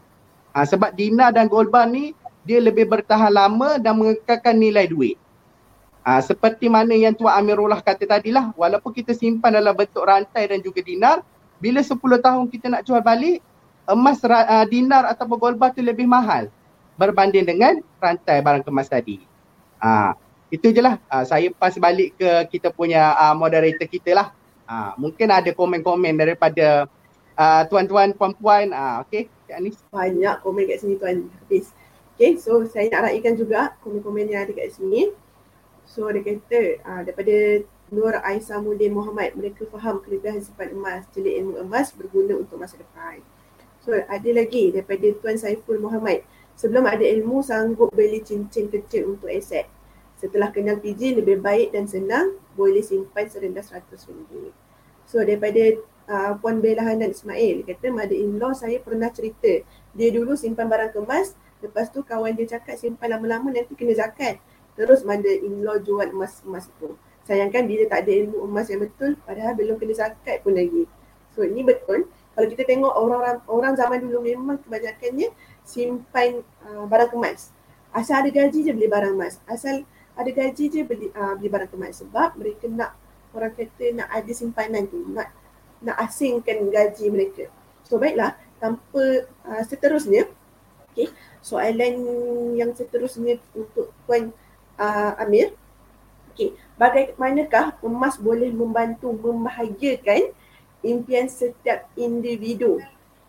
[0.55, 2.15] Uh, sebab dinar dan gold bar ni
[2.47, 5.15] dia lebih bertahan lama dan mengekalkan nilai duit.
[6.03, 10.59] Ha, seperti mana yang Tuan Amirullah kata tadilah, walaupun kita simpan dalam bentuk rantai dan
[10.59, 11.23] juga dinar,
[11.63, 13.39] bila 10 tahun kita nak jual balik,
[13.87, 16.51] emas uh, dinar atau gold bar tu lebih mahal
[16.99, 19.23] berbanding dengan rantai barang kemas tadi.
[19.79, 20.11] Ha,
[20.51, 20.99] itu je lah.
[21.07, 24.35] Ha, saya pas balik ke kita punya uh, moderator kita lah.
[24.73, 26.89] Ha, mungkin ada komen-komen daripada
[27.37, 28.73] uh, tuan-tuan, puan-puan.
[28.73, 29.29] Ha, okay,
[29.93, 31.29] Banyak komen kat sini tuan.
[31.45, 31.69] Habis.
[32.17, 35.13] Okay, so saya nak raikan juga komen-komen yang ada kat sini.
[35.85, 37.61] So dia kata uh, daripada
[37.93, 38.57] Nur Aisyah
[38.89, 43.21] Muhammad, mereka faham kelebihan sifat emas, celik ilmu emas berguna untuk masa depan.
[43.85, 46.25] So ada lagi daripada Tuan Saiful Muhammad,
[46.57, 49.69] sebelum ada ilmu sanggup beli cincin kecil untuk aset.
[50.17, 54.62] Setelah kenal PG lebih baik dan senang, boleh simpan serendah RM100.
[55.13, 55.77] So daripada
[56.09, 59.61] uh, Puan Bella Hanan Ismail, dia kata mother-in-law saya pernah cerita,
[59.93, 64.35] dia dulu simpan barang kemas Lepas tu kawan dia cakap simpan lama-lama nanti kena zakat.
[64.75, 66.99] Terus mother in law jual emas-emas tu.
[67.23, 70.83] Sayangkan bila tak ada ilmu emas yang betul padahal belum kena zakat pun lagi.
[71.31, 75.31] So ini betul Kalau kita tengok orang orang zaman dulu memang kebanyakannya
[75.63, 77.55] simpan uh, barang kemas.
[77.95, 79.39] Asal ada gaji je beli barang emas.
[79.47, 82.97] Asal ada gaji je beli uh, beli barang kemas sebab mereka nak
[83.33, 85.29] orang kata nak ada simpanan tu, nak
[85.83, 87.51] nak asingkan gaji mereka.
[87.83, 90.31] So baiklah, tanpa uh, seterusnya,
[90.93, 91.11] okay,
[91.43, 91.95] soalan
[92.55, 94.31] yang seterusnya untuk Puan
[94.79, 95.51] uh, Amir,
[96.31, 100.31] okay, bagaimanakah emas boleh membantu membahagiakan
[100.79, 102.79] impian setiap individu,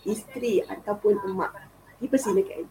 [0.07, 1.51] isteri ataupun emak?
[1.99, 2.71] Dipersilakan.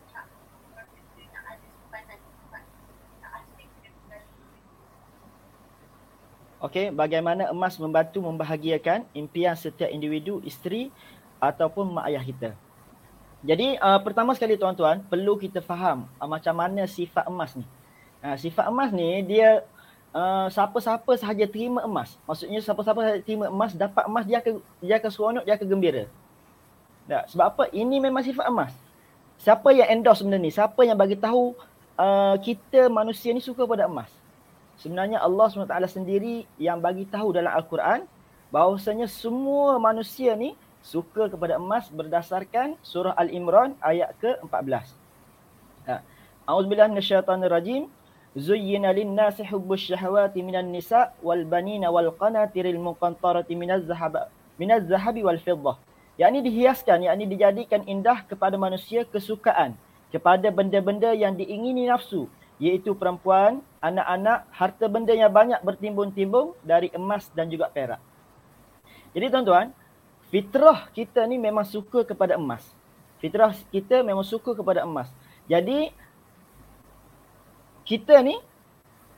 [6.63, 10.95] Okey, bagaimana emas membantu membahagiakan impian setiap individu, isteri
[11.43, 12.49] ataupun mak ayah kita.
[13.43, 17.67] Jadi uh, pertama sekali tuan-tuan, perlu kita faham uh, macam mana sifat emas ni.
[18.23, 19.67] Uh, sifat emas ni dia
[20.15, 22.15] uh, siapa-siapa sahaja terima emas.
[22.23, 26.03] Maksudnya siapa-siapa sahaja terima emas, dapat emas dia akan dia akan seronok, dia akan gembira.
[27.11, 27.63] Tak, sebab apa?
[27.75, 28.71] Ini memang sifat emas.
[29.35, 30.47] Siapa yang endorse benda ni?
[30.47, 31.59] Siapa yang bagi tahu
[31.99, 34.22] uh, kita manusia ni suka pada emas?
[34.83, 38.03] Sebenarnya Allah SWT sendiri yang bagi tahu dalam Al-Quran
[38.51, 44.91] bahawasanya semua manusia ni suka kepada emas berdasarkan surah Al-Imran ayat ke-14.
[45.87, 46.03] Ha.
[46.43, 47.87] A'udzubillah minasyaitanir rajim.
[48.35, 54.27] Zuyyina lin-nasi hubbus syahawati minan nisa wal banina wal qanatiril muqantarati minaz zahab
[54.59, 55.79] minaz zahabi wal fiddah.
[56.19, 59.77] Yang ini dihiaskan, yang ini dijadikan indah kepada manusia kesukaan
[60.13, 62.29] kepada benda-benda yang diingini nafsu
[62.63, 67.99] iaitu perempuan, anak-anak, harta benda yang banyak bertimbun-timbun dari emas dan juga perak.
[69.11, 69.75] Jadi tuan-tuan,
[70.31, 72.63] fitrah kita ni memang suka kepada emas.
[73.19, 75.11] Fitrah kita memang suka kepada emas.
[75.51, 75.91] Jadi
[77.83, 78.39] kita ni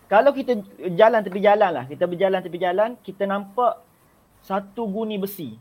[0.09, 0.57] kalau kita
[0.97, 3.77] jalan tepi jalan lah, kita berjalan tepi jalan, kita nampak
[4.41, 5.53] satu guni besi.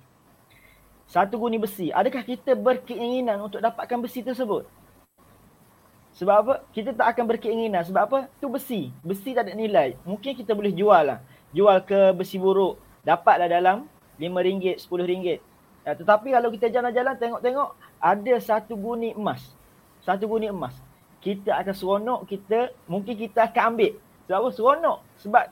[1.05, 1.92] Satu guni besi.
[1.92, 4.64] Adakah kita berkeinginan untuk dapatkan besi tersebut?
[6.14, 6.55] Sebab apa?
[6.70, 7.83] Kita tak akan berkeinginan.
[7.83, 8.18] Sebab apa?
[8.38, 8.94] Tu besi.
[9.03, 9.98] Besi tak ada nilai.
[10.07, 11.18] Mungkin kita boleh jual lah.
[11.50, 12.79] Jual ke besi buruk.
[13.03, 13.90] Dapatlah dalam
[14.22, 15.42] RM5, RM10.
[15.85, 17.74] Ya, tetapi kalau kita jalan-jalan tengok-tengok.
[17.98, 19.42] Ada satu guni emas.
[20.07, 20.79] Satu guni emas.
[21.18, 22.20] Kita akan seronok.
[22.31, 23.92] Kita, mungkin kita akan ambil.
[24.31, 24.48] Sebab apa?
[24.55, 24.98] Seronok.
[25.18, 25.44] Sebab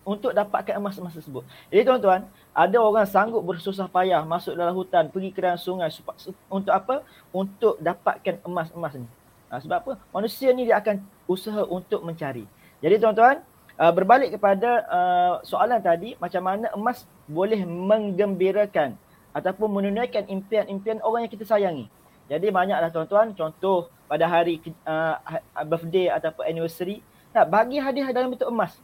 [0.00, 1.44] untuk dapatkan emas-emas tersebut.
[1.68, 2.24] Jadi tuan-tuan,
[2.56, 5.92] ada orang sanggup bersusah payah masuk dalam hutan, pergi ke dalam sungai
[6.48, 7.04] untuk apa?
[7.30, 9.06] Untuk dapatkan emas-emas ni.
[9.50, 9.92] Ha, sebab apa?
[10.14, 12.46] Manusia ni dia akan usaha untuk mencari.
[12.78, 13.42] Jadi tuan-tuan,
[13.76, 18.94] uh, berbalik kepada uh, soalan tadi, macam mana emas boleh menggembirakan
[19.34, 21.90] ataupun menunaikan impian-impian orang yang kita sayangi.
[22.30, 25.18] Jadi banyaklah tuan-tuan, contoh pada hari uh,
[25.66, 27.02] birthday ataupun anniversary,
[27.34, 28.78] nak bagi hadiah dalam bentuk emas.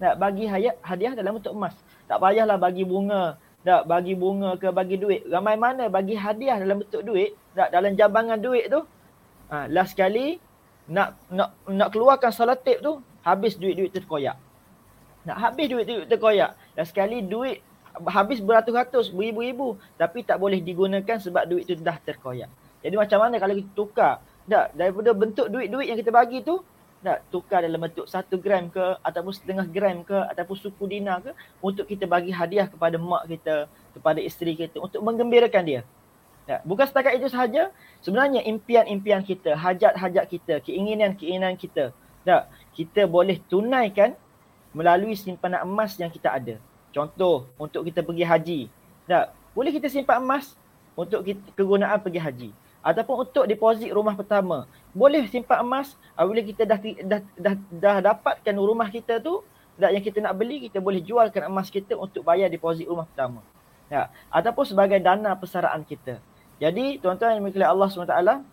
[0.00, 0.44] Nak bagi
[0.84, 1.76] hadiah dalam bentuk emas.
[2.08, 5.24] Tak payahlah bagi bunga, nak bagi bunga ke bagi duit.
[5.28, 8.84] Ramai mana bagi hadiah dalam bentuk duit, tak dalam jabangan duit tu,
[9.50, 10.38] ha, last kali
[10.90, 14.38] nak nak nak keluarkan solat tip tu habis duit-duit terkoyak.
[15.26, 16.56] Nak habis duit-duit terkoyak.
[16.78, 17.60] Last kali duit
[18.06, 22.48] habis beratus-ratus, beribu-ribu tapi tak boleh digunakan sebab duit tu dah terkoyak.
[22.80, 24.14] Jadi macam mana kalau kita tukar?
[24.50, 26.58] Tak, daripada bentuk duit-duit yang kita bagi tu,
[27.00, 31.32] tak tukar dalam bentuk satu gram ke ataupun setengah gram ke ataupun suku dinar ke
[31.62, 35.80] untuk kita bagi hadiah kepada mak kita, kepada isteri kita untuk menggembirakan dia.
[36.50, 37.70] Ya, bukan setakat itu sahaja,
[38.02, 41.94] sebenarnya impian-impian kita, hajat-hajat kita, keinginan-keinginan kita,
[42.26, 44.18] ya, kita boleh tunaikan
[44.74, 46.58] melalui simpanan emas yang kita ada.
[46.90, 48.60] Contoh, untuk kita pergi haji.
[49.06, 50.58] Ya, boleh kita simpan emas
[50.98, 52.50] untuk kita, kegunaan pergi haji.
[52.82, 54.66] Ataupun untuk deposit rumah pertama.
[54.90, 59.46] Boleh simpan emas apabila kita dah, dah, dah, dah dapatkan rumah kita tu,
[59.78, 63.38] yang kita nak beli, kita boleh jualkan emas kita untuk bayar deposit rumah pertama.
[63.86, 66.18] Ya, ataupun sebagai dana persaraan kita.
[66.60, 68.44] Jadi tuan-tuan yang memiliki Allah SWT,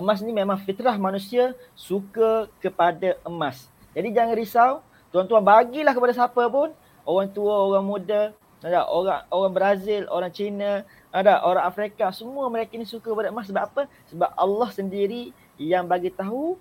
[0.00, 3.68] emas ni memang fitrah manusia suka kepada emas.
[3.92, 4.72] Jadi jangan risau,
[5.12, 6.72] tuan-tuan bagilah kepada siapa pun,
[7.04, 8.32] orang tua, orang muda,
[8.64, 13.44] ada orang orang Brazil, orang Cina, ada orang Afrika, semua mereka ni suka kepada emas
[13.44, 13.82] sebab apa?
[14.08, 16.56] Sebab Allah sendiri yang bagi tahu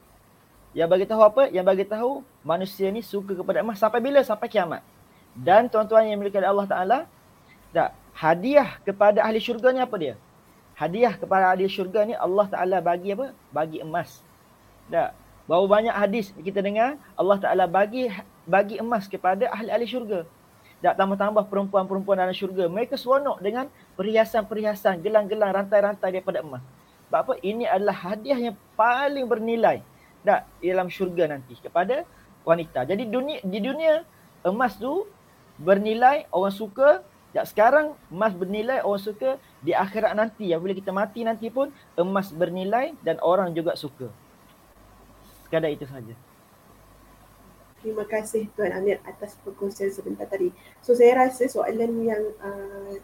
[0.76, 1.48] yang bagi tahu apa?
[1.48, 4.20] Yang bagi tahu manusia ni suka kepada emas sampai bila?
[4.20, 4.84] Sampai kiamat.
[5.32, 7.00] Dan tuan-tuan yang memiliki Allah Taala,
[7.72, 10.20] tak hadiah kepada ahli syurga ni apa dia?
[10.74, 13.34] Hadiah kepada ahli syurga ni Allah Taala bagi apa?
[13.54, 14.22] Bagi emas.
[14.90, 15.16] Tak.
[15.44, 18.08] Baru banyak hadis kita dengar Allah Taala bagi
[18.48, 20.24] bagi emas kepada ahli-ahli syurga.
[20.84, 22.68] Tak tambah-tambah perempuan-perempuan dalam syurga.
[22.68, 26.60] Mereka seronok dengan perhiasan-perhiasan, gelang-gelang, rantai-rantai daripada emas.
[27.08, 27.34] Sebab apa?
[27.40, 29.80] Ini adalah hadiah yang paling bernilai
[30.24, 32.04] tak dalam syurga nanti kepada
[32.44, 32.84] wanita.
[32.84, 34.04] Jadi dunia di dunia
[34.44, 35.08] emas tu
[35.60, 41.26] bernilai orang suka Tak sekarang emas bernilai orang suka di akhirat nanti apabila kita mati
[41.26, 44.14] nanti pun emas bernilai dan orang juga suka.
[45.50, 46.14] Sekadar itu saja.
[47.82, 50.54] Terima kasih Tuan Amir atas perkongsian sebentar tadi.
[50.86, 52.96] So saya rasa soalan yang uh,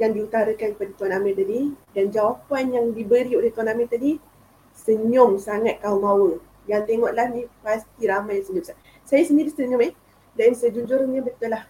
[0.00, 4.16] yang diutarakan kepada Tuan Amir tadi dan jawapan yang diberi oleh Tuan Amir tadi
[4.72, 6.40] senyum sangat kaum hawa.
[6.64, 8.64] Yang tengoklah ni pasti ramai yang senyum.
[9.04, 9.92] Saya sendiri senyum eh.
[10.34, 11.62] Dan sejujurnya betul lah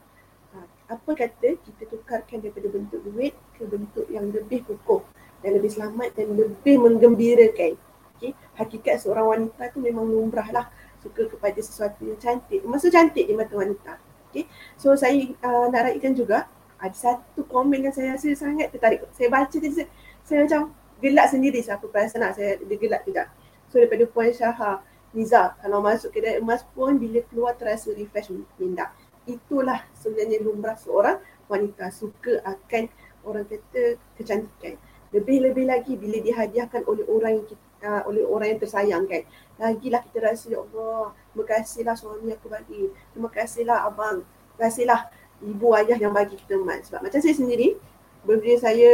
[0.85, 5.01] apa kata kita tukarkan daripada bentuk duit ke bentuk yang lebih kukuh
[5.41, 7.73] dan lebih selamat dan lebih menggembirakan.
[8.17, 8.33] Okay.
[8.57, 10.67] Hakikat seorang wanita tu memang lumrah lah
[11.01, 12.61] suka kepada sesuatu yang cantik.
[12.65, 13.97] Masa cantik di mata wanita.
[14.29, 14.45] Okay.
[14.77, 19.09] So saya uh, nak raihkan juga ada satu komen yang saya rasa sangat tertarik.
[19.17, 19.89] Saya baca tadi saya,
[20.21, 23.33] saya macam gelak sendiri siapa perasaan nak saya dia gelak tidak.
[23.73, 28.91] So daripada Puan Syaha Niza, kalau masuk kedai emas pun bila keluar terasa refresh minda
[29.25, 32.89] itulah sebenarnya lumrah seorang wanita suka akan
[33.25, 34.77] orang kata kecantikan.
[35.15, 39.23] Lebih-lebih lagi bila dihadiahkan oleh orang yang kita, uh, oleh orang yang tersayang kan.
[39.57, 42.91] Lagilah kita rasa ya Allah, terima kasihlah suami aku bagi.
[43.15, 44.27] Terima kasihlah abang.
[44.27, 45.01] Terima kasihlah
[45.45, 46.91] ibu ayah yang bagi kita emas.
[46.91, 47.79] Sebab macam saya sendiri,
[48.27, 48.93] birthday saya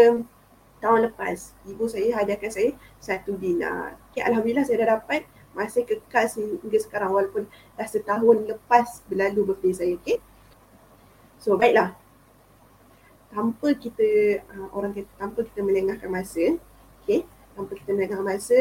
[0.81, 3.97] tahun lepas, ibu saya hadiahkan saya satu dinar.
[4.13, 5.25] Okay, Alhamdulillah saya dah dapat
[5.57, 6.27] masih kekal
[6.63, 10.19] hingga sekarang walaupun dah setahun lepas berlalu birthday saya okay.
[11.41, 11.97] So baiklah.
[13.31, 16.59] Tanpa kita uh, orang kata tanpa kita melengahkan masa
[17.03, 17.23] okay,
[17.55, 18.61] tanpa kita melengahkan masa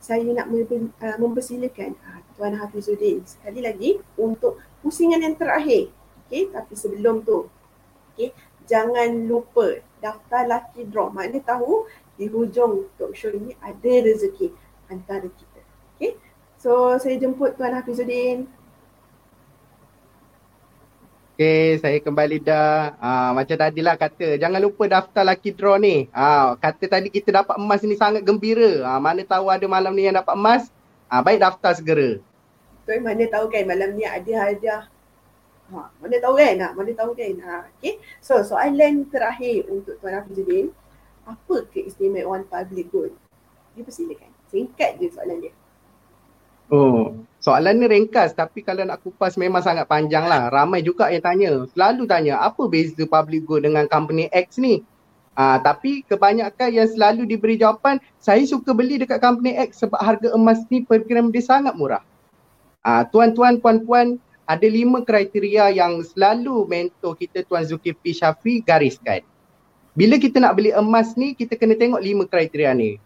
[0.00, 5.92] saya nak uh, mempersilakan uh, Tuan Hafizuddin sekali lagi untuk pusingan yang terakhir
[6.24, 7.50] okay, tapi sebelum tu
[8.14, 8.32] okay,
[8.70, 11.10] jangan lupa daftar lucky draw.
[11.10, 14.54] Maknanya tahu di hujung talk show ini ada rezeki
[14.86, 15.49] antara kita
[16.00, 16.16] Okay.
[16.56, 18.48] So saya jemput Tuan Hafizuddin.
[21.36, 22.96] Okay, saya kembali dah.
[23.00, 26.08] Uh, macam tadi lah kata, jangan lupa daftar lucky draw ni.
[26.12, 28.84] Uh, kata tadi kita dapat emas ni sangat gembira.
[28.84, 30.68] Uh, mana tahu ada malam ni yang dapat emas.
[31.08, 32.20] Uh, baik daftar segera.
[32.84, 34.84] Tuan mana tahu kan malam ni ada hadiah.
[35.72, 36.54] Ha, mana tahu kan?
[36.60, 37.34] Ha, mana tahu kan?
[37.40, 37.96] Ha, okay.
[38.20, 40.76] So soalan terakhir untuk Tuan Hafizuddin.
[41.24, 43.12] Apa keistimewaan public good?
[43.72, 44.28] Dipersilakan.
[44.52, 45.56] Singkat je soalan dia.
[46.70, 50.54] Oh, soalan ni ringkas tapi kalau nak kupas memang sangat panjang lah.
[50.54, 51.50] Ramai juga yang tanya.
[51.74, 54.86] Selalu tanya apa beza public good dengan company X ni?
[55.34, 60.28] Ah, tapi kebanyakan yang selalu diberi jawapan, saya suka beli dekat company X sebab harga
[60.30, 62.02] emas ni per gram dia sangat murah.
[62.86, 69.22] Ah, tuan-tuan, puan-puan, ada lima kriteria yang selalu mentor kita Tuan Zulkifli Syafi gariskan.
[69.94, 72.98] Bila kita nak beli emas ni, kita kena tengok lima kriteria ni.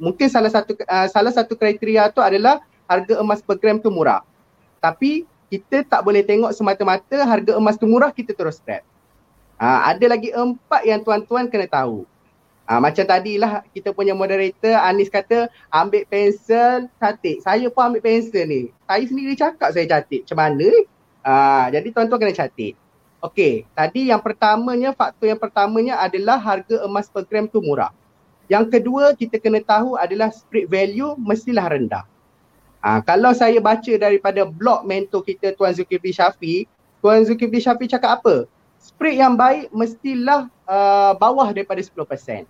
[0.00, 4.22] Mungkin salah satu uh, salah satu kriteria tu adalah harga emas per gram tu murah.
[4.80, 8.82] Tapi kita tak boleh tengok semata-mata harga emas tu murah kita terus grab.
[9.56, 12.04] Ha, ada lagi empat yang tuan-tuan kena tahu.
[12.66, 17.38] Ha, macam tadilah kita punya moderator Anis kata ambil pensel catik.
[17.46, 18.62] Saya pun ambil pensel ni.
[18.90, 20.26] Saya sendiri cakap saya catik.
[20.26, 20.68] Macam mana?
[21.22, 21.34] Ha,
[21.70, 22.74] jadi tuan-tuan kena catik.
[23.24, 27.90] Okey, tadi yang pertamanya, faktor yang pertamanya adalah harga emas per gram tu murah.
[28.46, 32.04] Yang kedua kita kena tahu adalah spread value mestilah rendah.
[32.84, 36.56] Ha, kalau saya baca daripada blog mentor kita Tuan Zulkifli Syafi,
[37.00, 38.46] Tuan Zulkifli Syafi cakap apa?
[38.78, 42.46] Spread yang baik mestilah uh, bawah daripada 10%.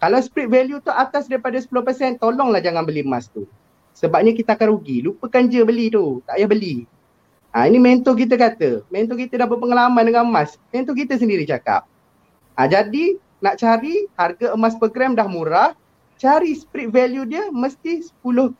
[0.00, 3.44] Kalau spread value tu atas daripada 10%, tolonglah jangan beli emas tu.
[3.92, 5.04] Sebabnya kita akan rugi.
[5.04, 6.24] Lupakan je beli tu.
[6.24, 6.88] Tak payah beli.
[7.52, 8.86] Ha, ini mentor kita kata.
[8.88, 10.56] Mentor kita dah berpengalaman dengan emas.
[10.70, 11.84] Mentor kita sendiri cakap.
[12.54, 15.76] Ha, jadi nak cari harga emas per gram dah murah,
[16.20, 18.52] cari spread value dia mesti 10%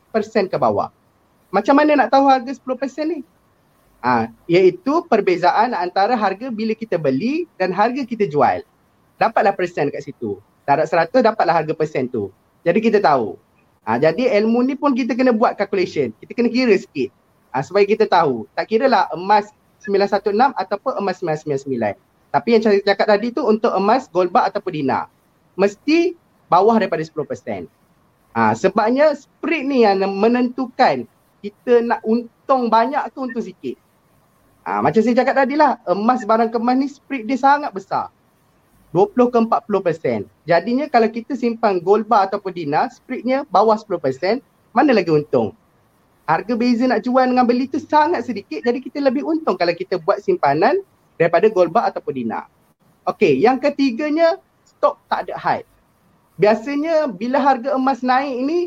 [0.49, 0.89] ke bawah.
[1.53, 3.21] Macam mana nak tahu harga 10% ni?
[4.01, 8.65] Ha, iaitu perbezaan antara harga bila kita beli dan harga kita jual.
[9.21, 10.41] Dapatlah persen dekat situ.
[10.65, 12.33] Darab 100 dapatlah harga persen tu.
[12.65, 13.37] Jadi kita tahu.
[13.85, 16.17] Ah, ha, jadi ilmu ni pun kita kena buat calculation.
[16.17, 17.13] Kita kena kira sikit.
[17.53, 18.49] Ha, supaya kita tahu.
[18.57, 19.53] Tak kira lah emas
[19.85, 22.01] 916 ataupun emas 999.
[22.31, 25.13] Tapi yang saya cakap tadi tu untuk emas, gold bar ataupun dinar.
[25.59, 26.15] Mesti
[26.51, 27.71] bawah daripada 10%.
[28.35, 31.07] Ha, sebabnya spread ni yang menentukan
[31.41, 33.79] kita nak untung banyak ke untung sikit.
[34.67, 38.11] Ha, macam saya cakap tadi lah, emas barang kemas ni spread dia sangat besar.
[38.91, 40.27] 20 ke 40%.
[40.51, 44.43] Jadinya kalau kita simpan gold bar ataupun dinar, spreadnya bawah 10%,
[44.75, 45.55] mana lagi untung?
[46.27, 49.99] Harga beza nak jual dengan beli tu sangat sedikit, jadi kita lebih untung kalau kita
[50.03, 50.83] buat simpanan
[51.15, 52.51] daripada gold bar ataupun dinar.
[53.07, 55.70] Okey, yang ketiganya, stok tak ada hype
[56.41, 58.59] biasanya bila harga emas naik ini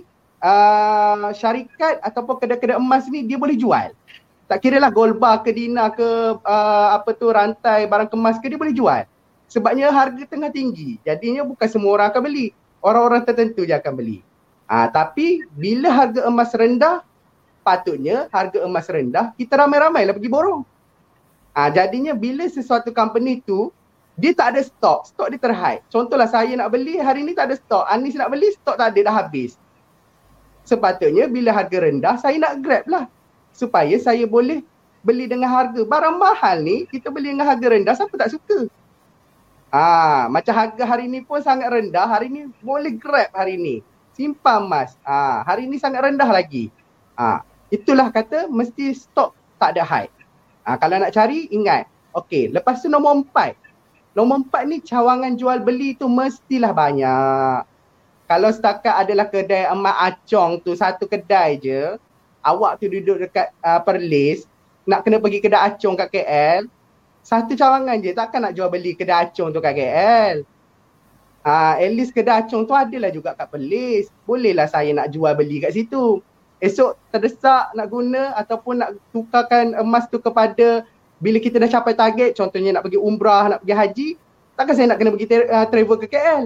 [0.45, 3.89] uh, syarikat ataupun kedai-kedai emas ni dia boleh jual.
[4.45, 8.53] Tak kira lah gold bar ke dina ke uh, apa tu rantai barang kemas ke
[8.53, 9.01] dia boleh jual.
[9.49, 11.01] Sebabnya harga tengah tinggi.
[11.01, 12.47] Jadinya bukan semua orang akan beli.
[12.83, 14.19] Orang-orang tertentu je akan beli.
[14.67, 17.05] Ha, tapi bila harga emas rendah,
[17.63, 20.61] patutnya harga emas rendah, kita ramai-ramai lah pergi borong.
[21.53, 23.69] Ha, jadinya bila sesuatu company tu,
[24.13, 25.81] dia tak ada stok, stok dia terhad.
[25.89, 27.89] Contohlah saya nak beli, hari ni tak ada stok.
[27.89, 29.57] Anis nak beli, stok tak ada, dah habis.
[30.63, 33.09] Sepatutnya bila harga rendah, saya nak grab lah.
[33.57, 34.61] Supaya saya boleh
[35.01, 35.81] beli dengan harga.
[35.81, 38.69] Barang mahal ni, kita beli dengan harga rendah, siapa tak suka?
[39.73, 43.81] Ah, macam harga hari ni pun sangat rendah, hari ni boleh grab hari ni.
[44.13, 44.93] Simpan emas.
[45.01, 46.69] Ah, hari ni sangat rendah lagi.
[47.17, 47.41] Ah,
[47.73, 50.13] itulah kata mesti stok tak ada high.
[50.61, 51.89] Ah, kalau nak cari ingat.
[52.13, 53.57] Okey, lepas tu nombor empat.
[54.13, 57.65] Nombor empat ni cawangan jual beli tu mestilah banyak.
[58.29, 61.97] Kalau setakat adalah kedai emak acong tu satu kedai je,
[62.45, 64.45] awak tu duduk dekat uh, Perlis,
[64.85, 66.69] nak kena pergi kedai acong kat KL,
[67.23, 70.43] satu cawangan je takkan nak jual beli kedai acung tu kat KL.
[71.43, 74.11] Ah, at least kedai acung tu adalah juga kat Perlis.
[74.27, 76.19] Bolehlah saya nak jual beli kat situ.
[76.63, 80.87] Esok terdesak nak guna ataupun nak tukarkan emas tu kepada
[81.23, 84.09] bila kita dah capai target, contohnya nak pergi umrah, nak pergi haji,
[84.59, 86.43] takkan saya nak kena pergi uh, travel ke KL.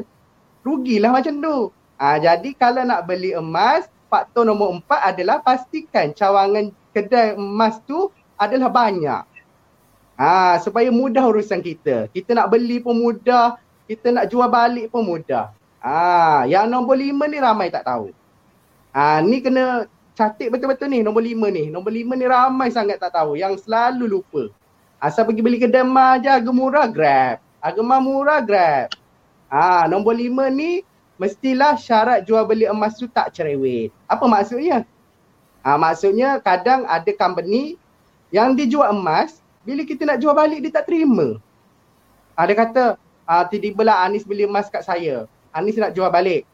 [0.62, 1.58] Rugilah macam tu.
[1.98, 8.14] Ah, jadi kalau nak beli emas, faktor nombor empat adalah pastikan cawangan kedai emas tu
[8.38, 9.26] adalah banyak.
[10.18, 12.10] Ha, supaya mudah urusan kita.
[12.14, 13.58] Kita nak beli pun mudah,
[13.90, 15.54] kita nak jual balik pun mudah.
[15.82, 18.14] Ha, yang nombor lima ni ramai tak tahu.
[18.94, 19.86] Ha, ni kena
[20.18, 21.70] catik betul-betul ni nombor lima ni.
[21.70, 24.50] Nombor lima ni ramai sangat tak tahu yang selalu lupa.
[24.98, 27.38] Asal pergi beli kedai mah je harga murah grab.
[27.62, 28.90] Harga mah murah grab.
[29.48, 30.82] Ha, nombor lima ni
[31.22, 33.94] mestilah syarat jual beli emas tu tak cerewet.
[34.10, 34.86] Apa maksudnya?
[35.62, 37.78] Ha, maksudnya kadang ada company
[38.34, 41.38] yang dijual emas bila kita nak jual balik dia tak terima.
[42.34, 42.84] Ha, dia kata,
[43.26, 45.30] ah, tiba-tiba lah Anis beli emas kat saya.
[45.54, 46.46] Anis nak jual balik.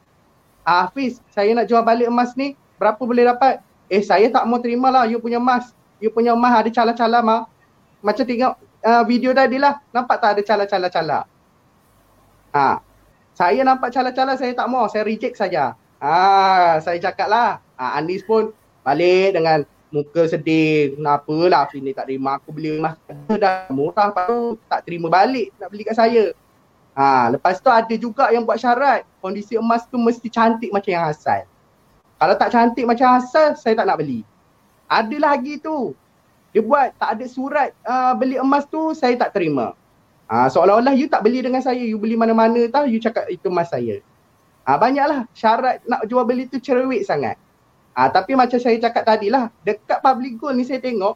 [0.68, 3.64] Ah, Hafiz, saya nak jual balik emas ni, berapa boleh dapat?
[3.92, 5.76] Eh, saya tak mau terima lah, you punya emas.
[6.00, 7.53] You punya emas ada cala-cala mah.
[8.04, 11.24] Macam tengok uh, video tadi lah, nampak tak ada cala-cala-cala?
[12.52, 12.84] Ha,
[13.32, 15.74] saya nampak cala-cala, saya tak mau, saya reject saja.
[16.04, 18.52] Ah, saya cakap lah, ha, Anis pun
[18.84, 21.00] balik dengan muka sedih.
[21.00, 23.00] Kenapa lah Afif ni tak terima aku beli emas
[23.30, 26.36] dah murah tu tak terima balik nak beli kat saya.
[26.94, 31.06] Ha, lepas tu ada juga yang buat syarat kondisi emas tu mesti cantik macam yang
[31.08, 31.46] asal.
[32.18, 34.22] Kalau tak cantik macam asal, saya tak nak beli.
[34.90, 35.98] Ada lagi tu.
[36.54, 39.74] Dia buat tak ada surat uh, beli emas tu, saya tak terima.
[40.30, 43.74] Ha, seolah-olah you tak beli dengan saya, you beli mana-mana tau, you cakap itu emas
[43.74, 44.00] saya.
[44.64, 47.36] Ha, banyaklah syarat nak jual beli tu cerewet sangat.
[47.94, 51.14] Ah, tapi macam saya cakap tadi lah, dekat public gold ni saya tengok,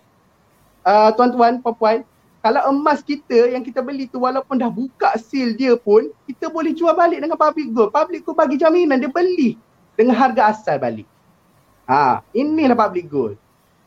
[0.85, 2.05] uh, tuan-tuan, puan-puan,
[2.45, 6.77] kalau emas kita yang kita beli tu walaupun dah buka seal dia pun, kita boleh
[6.77, 7.89] jual balik dengan public gold.
[7.89, 9.57] Public gold bagi jaminan dia beli
[9.97, 11.09] dengan harga asal balik.
[11.89, 13.35] Ha, inilah public gold.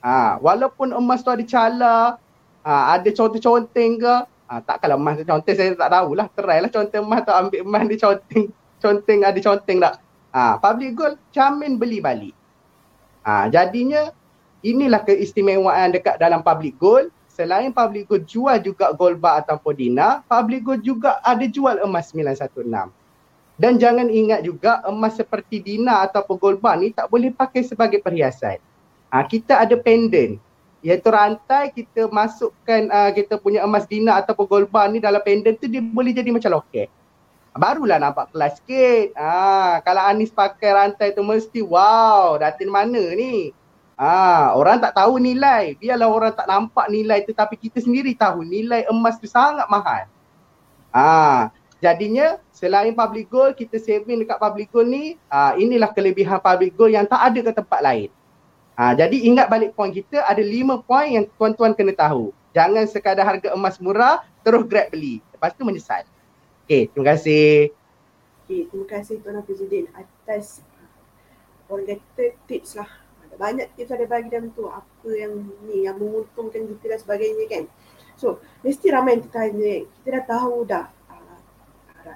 [0.01, 2.17] Ha, walaupun emas tu ada cala,
[2.65, 4.15] ha, ada conteng-conteng ke,
[4.49, 6.27] ha, tak kalau emas tu conteng saya tak tahulah.
[6.33, 8.45] Terai lah conteng emas tu ambil emas dia conteng,
[8.81, 9.95] conteng ada conteng tak.
[10.33, 12.35] Ha, public gold jamin beli balik.
[13.29, 14.09] Ha, jadinya
[14.65, 17.13] inilah keistimewaan dekat dalam public gold.
[17.29, 22.13] Selain public gold jual juga gold bar ataupun dinar, public gold juga ada jual emas
[22.13, 22.89] 916.
[23.61, 28.01] Dan jangan ingat juga emas seperti dinar ataupun gold bar ni tak boleh pakai sebagai
[28.01, 28.57] perhiasan.
[29.11, 30.39] Ha, kita ada pendant
[30.81, 35.53] iaitu rantai kita masukkan uh, kita punya emas dinar ataupun gold bar ni dalam pendant
[35.61, 36.89] tu dia boleh jadi macam loket.
[37.51, 39.13] Barulah nampak kelas sikit.
[39.19, 43.51] Ha, kalau Anis pakai rantai tu mesti wow, datin mana ni?
[43.99, 45.77] Ha, orang tak tahu nilai.
[45.77, 50.07] Biarlah orang tak nampak nilai tu tapi kita sendiri tahu nilai emas tu sangat mahal.
[50.95, 51.51] Ha,
[51.83, 56.95] jadinya selain public gold kita saving dekat public gold ni, ha, inilah kelebihan public gold
[56.95, 58.09] yang tak ada ke tempat lain.
[58.81, 62.33] Ha, jadi ingat balik poin kita ada lima poin yang tuan-tuan kena tahu.
[62.57, 65.21] Jangan sekadar harga emas murah terus grab beli.
[65.37, 66.09] Lepas tu menyesal.
[66.65, 67.77] Okay, terima kasih.
[68.49, 70.89] Okay, terima kasih Tuan Hafizudin atas uh,
[71.69, 72.89] orang kata tips lah.
[73.37, 77.65] Banyak tips ada bagi dalam tu apa yang ni yang menguntungkan kita dan sebagainya kan.
[78.17, 80.89] So, mesti ramai yang tertanya, kita dah tahu dah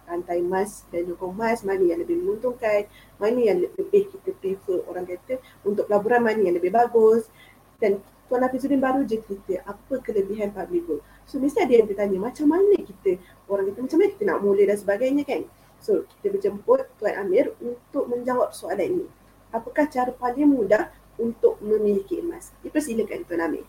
[0.05, 5.09] rantai emas dan nyokong emas mana yang lebih menguntungkan, mana yang lebih kita prefer orang
[5.09, 7.29] kata untuk pelaburan mana yang lebih bagus
[7.81, 11.03] dan Tuan Hafizudin baru je cerita apa kelebihan public gold.
[11.29, 13.21] So mesti ada yang bertanya macam mana kita
[13.53, 15.43] orang kita macam mana kita nak mula dan sebagainya kan.
[15.85, 19.07] So kita berjemput Tuan Amir untuk menjawab soalan ini.
[19.53, 20.89] Apakah cara paling mudah
[21.21, 22.51] untuk memiliki emas?
[22.65, 23.65] Dipersilakan Tuan Amir.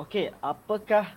[0.00, 1.12] Okey, apakah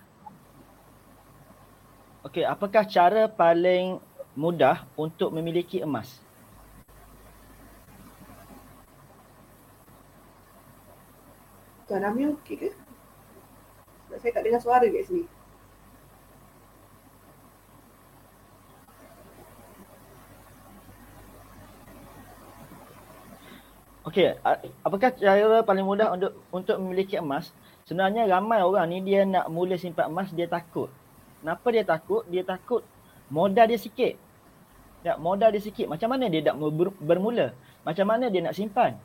[2.20, 3.96] Okey, apakah cara paling
[4.36, 6.20] mudah untuk memiliki emas?
[11.88, 12.70] Tuan Amir okey ke?
[14.08, 15.24] Sebab saya tak dengar suara kat sini.
[24.04, 24.36] Okey,
[24.84, 27.48] apakah cara paling mudah untuk untuk memiliki emas?
[27.84, 30.88] Sebenarnya ramai orang ni dia nak mula simpan emas dia takut.
[31.44, 32.24] Kenapa dia takut?
[32.32, 32.80] Dia takut
[33.28, 34.16] modal dia sikit.
[35.04, 35.84] Ya, modal dia sikit.
[35.84, 37.52] Macam mana dia nak ber, bermula?
[37.84, 38.96] Macam mana dia nak simpan?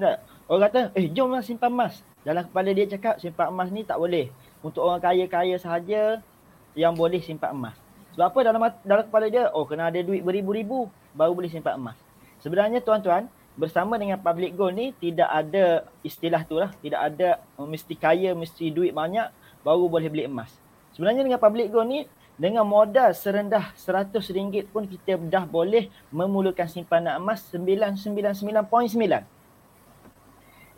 [0.00, 0.24] Tak.
[0.48, 4.32] Orang kata, "Eh, jomlah simpan emas." Dalam kepala dia cakap simpan emas ni tak boleh.
[4.64, 6.24] Untuk orang kaya-kaya sahaja
[6.72, 7.76] yang boleh simpan emas.
[8.16, 12.00] Sebab apa dalam dalam kepala dia, oh kena ada duit beribu-ribu baru boleh simpan emas.
[12.40, 16.70] Sebenarnya tuan-tuan, bersama dengan public goal ni tidak ada istilah tu lah.
[16.84, 19.32] Tidak ada uh, mesti kaya, mesti duit banyak
[19.64, 20.52] baru boleh beli emas.
[20.92, 22.04] Sebenarnya dengan public goal ni
[22.36, 29.24] dengan modal serendah RM100 pun kita dah boleh memulakan simpanan emas 999.9.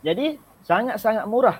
[0.06, 1.58] Jadi sangat-sangat murah.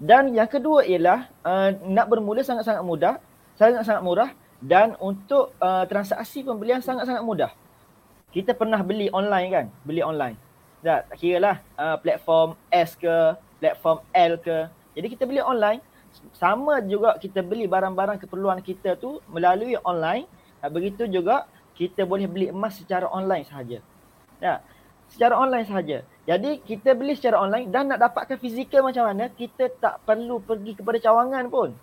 [0.00, 3.18] Dan yang kedua ialah uh, nak bermula sangat-sangat mudah,
[3.58, 4.30] sangat-sangat murah
[4.62, 7.50] dan untuk uh, transaksi pembelian sangat-sangat mudah.
[8.30, 9.66] Kita pernah beli online kan?
[9.82, 10.49] Beli online
[10.80, 14.68] tak kira lah uh, platform S ke, platform L ke.
[14.96, 15.80] Jadi kita beli online,
[16.34, 20.24] sama juga kita beli barang-barang keperluan kita tu melalui online.
[20.64, 21.44] Uh, begitu juga
[21.76, 23.84] kita boleh beli emas secara online sahaja.
[24.40, 24.64] Ya,
[25.12, 26.00] secara online sahaja.
[26.24, 30.76] Jadi kita beli secara online dan nak dapatkan fizikal macam mana, kita tak perlu pergi
[30.80, 31.76] kepada cawangan pun.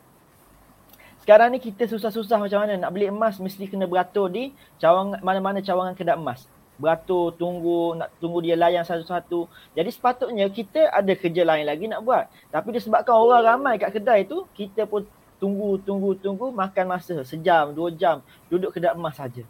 [1.22, 5.60] Sekarang ni kita susah-susah macam mana nak beli emas mesti kena beratur di cawangan mana-mana
[5.60, 6.48] cawangan kedai emas
[6.78, 9.50] beratur tunggu nak tunggu dia layan satu-satu.
[9.74, 12.30] Jadi sepatutnya kita ada kerja lain lagi nak buat.
[12.54, 15.04] Tapi disebabkan orang ramai kat kedai tu, kita pun
[15.42, 19.46] tunggu tunggu tunggu makan masa sejam, dua jam duduk kedai emas saja.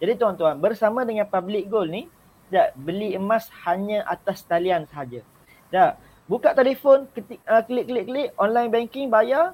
[0.00, 2.08] Jadi tuan-tuan, bersama dengan public goal ni,
[2.48, 5.20] tak beli emas hanya atas talian saja.
[5.68, 9.52] Tak buka telefon, ketik, uh, klik klik klik online banking bayar.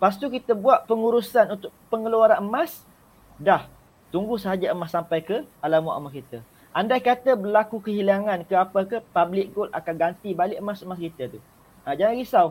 [0.00, 2.88] Lepas tu kita buat pengurusan untuk pengeluaran emas,
[3.36, 3.68] dah
[4.10, 6.38] Tunggu sahaja emas sampai ke alamat emas kita.
[6.70, 11.42] Andai kata berlaku kehilangan ke apa ke, public gold akan ganti balik emas-emas kita tu.
[11.82, 12.46] Ha, jangan risau.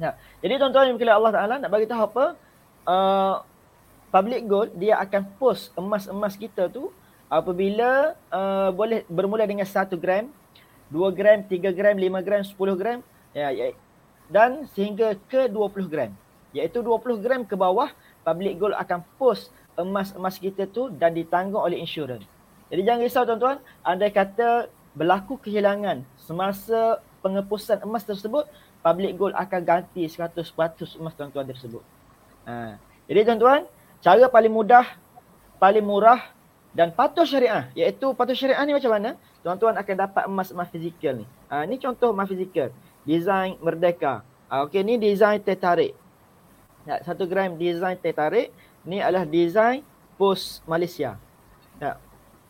[0.00, 2.24] Ha, jadi tuan-tuan yang Allah Ta'ala nak bagi tahu apa,
[2.88, 3.36] uh,
[4.08, 6.88] public gold dia akan post emas-emas kita tu
[7.28, 10.32] apabila uh, boleh bermula dengan 1 gram,
[10.88, 12.98] 2 gram, 3 gram, 5 gram, 10 gram
[13.36, 13.76] ya, ya,
[14.32, 16.10] dan sehingga ke 20 gram.
[16.56, 17.92] Iaitu 20 gram ke bawah,
[18.24, 22.24] public gold akan post emas-emas kita tu dan ditanggung oleh insurans.
[22.72, 23.56] Jadi jangan risau tuan-tuan,
[23.86, 24.66] andai kata
[24.96, 28.48] berlaku kehilangan semasa pengepusan emas tersebut,
[28.80, 30.34] public gold akan ganti 100%
[30.98, 31.84] emas tuan-tuan tersebut.
[32.48, 32.80] Ha.
[33.06, 33.68] Jadi tuan-tuan,
[34.02, 34.86] cara paling mudah,
[35.62, 36.32] paling murah
[36.74, 39.10] dan patuh syariah, iaitu patuh syariah ni macam mana?
[39.44, 41.26] Tuan-tuan akan dapat emas-emas fizikal ni.
[41.52, 42.74] Ha, ni contoh emas fizikal.
[43.06, 44.26] Design Merdeka.
[44.50, 45.94] Ha, Okey, ni design tertarik.
[46.86, 48.54] Ya, satu gram design tertarik
[48.86, 49.82] ni adalah design
[50.16, 51.18] pos Malaysia.
[51.82, 52.00] Ya.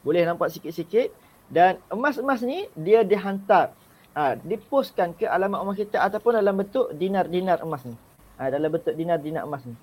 [0.07, 1.11] Boleh nampak sikit-sikit
[1.51, 3.74] dan emas-emas ni dia dihantar
[4.14, 7.97] ha, dipostkan ke alamat rumah kita ataupun dalam bentuk dinar-dinar emas ni.
[8.39, 9.74] Ha, dalam bentuk dinar-dinar emas ni.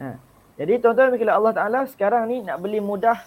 [0.00, 0.16] Ha.
[0.54, 3.18] Jadi tuan-tuan bila Allah Taala sekarang ni nak beli mudah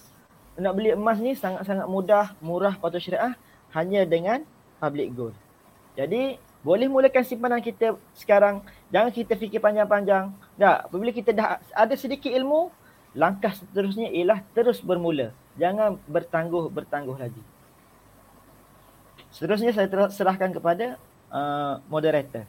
[0.57, 3.37] nak beli emas ni sangat-sangat mudah, murah patut syariah
[3.77, 4.41] hanya dengan
[4.81, 5.35] public gold.
[5.93, 8.65] Jadi boleh mulakan simpanan kita sekarang.
[8.87, 10.31] Jangan kita fikir panjang-panjang.
[10.55, 12.71] Tak, apabila kita dah ada sedikit ilmu,
[13.11, 15.35] langkah seterusnya ialah terus bermula.
[15.59, 17.43] Jangan bertangguh-bertangguh lagi.
[19.33, 20.95] Seterusnya saya serahkan kepada
[21.29, 22.47] uh, moderator.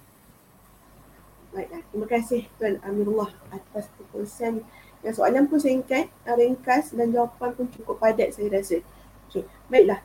[1.48, 4.62] Baiklah, terima kasih Tuan Amirullah atas perkongsian
[5.00, 8.78] yang soalan pun singkat, ringkas dan jawapan pun cukup padat saya rasa.
[9.26, 9.42] Okay.
[9.66, 10.00] Baiklah,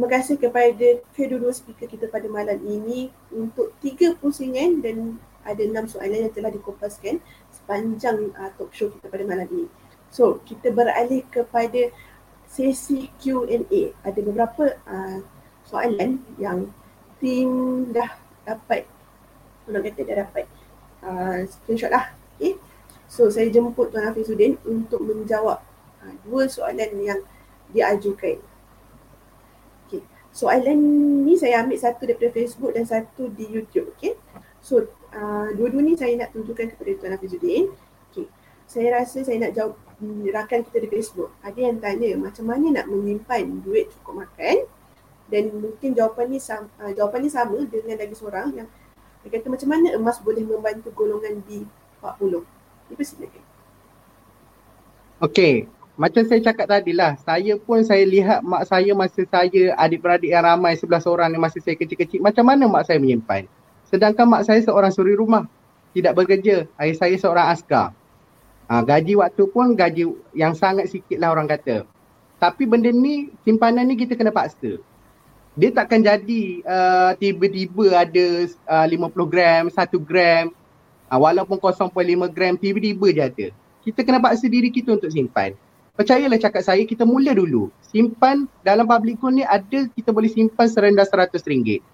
[0.00, 5.84] Terima kasih kepada kedua-dua speaker kita pada malam ini untuk tiga pusingan dan ada enam
[5.84, 7.20] soalan yang telah dikopaskan
[7.52, 9.68] sepanjang uh, talk show kita pada malam ini.
[10.08, 11.92] So, kita beralih kepada
[12.48, 13.92] sesi Q&A.
[14.00, 15.20] Ada beberapa uh,
[15.68, 16.72] soalan yang
[17.20, 18.16] tim dah
[18.48, 18.88] dapat,
[19.68, 20.44] orang kata dah dapat
[21.04, 22.08] uh, screenshot lah.
[22.40, 22.56] Okay.
[23.04, 25.60] So, saya jemput Tuan Hafizuddin untuk menjawab
[26.00, 27.20] uh, dua soalan yang
[27.76, 28.40] diajukan
[30.40, 30.78] soalan
[31.28, 33.92] ni saya ambil satu daripada Facebook dan satu di YouTube.
[34.00, 34.16] Okay.
[34.64, 37.68] So uh, dua-dua ni saya nak tunjukkan kepada Tuan Hafizuddin.
[38.08, 38.24] Okay.
[38.64, 39.76] Saya rasa saya nak jawab
[40.32, 41.28] rakan kita di Facebook.
[41.44, 44.64] Ada yang tanya macam mana nak menyimpan duit cukup makan
[45.28, 48.68] dan mungkin jawapan ni sama, uh, jawapan ni sama dengan lagi seorang yang
[49.20, 52.40] Dia kata macam mana emas boleh membantu golongan B40?
[52.88, 53.44] Dipersilakan.
[55.20, 55.68] Okey,
[56.00, 60.48] macam saya cakap tadi lah, saya pun saya lihat mak saya masa saya adik-beradik yang
[60.48, 63.44] ramai 11 orang ni masa saya kecil-kecil, macam mana mak saya menyimpan.
[63.84, 65.44] Sedangkan mak saya seorang suri rumah,
[65.92, 66.64] tidak bekerja.
[66.80, 67.92] Ayah saya seorang askar.
[68.72, 71.84] Ha, gaji waktu pun gaji yang sangat sikit lah orang kata.
[72.40, 74.80] Tapi benda ni, simpanan ni kita kena paksa.
[75.52, 78.26] Dia takkan jadi uh, tiba-tiba ada
[78.64, 80.48] uh, 50 gram, 1 gram,
[81.12, 81.92] uh, walaupun 0.5
[82.32, 83.46] gram, tiba-tiba je ada.
[83.84, 85.52] Kita kena paksa diri kita untuk simpan.
[86.00, 87.68] Percayalah cakap saya, kita mula dulu.
[87.84, 91.84] Simpan dalam public gold ni ada kita boleh simpan serendah RM100.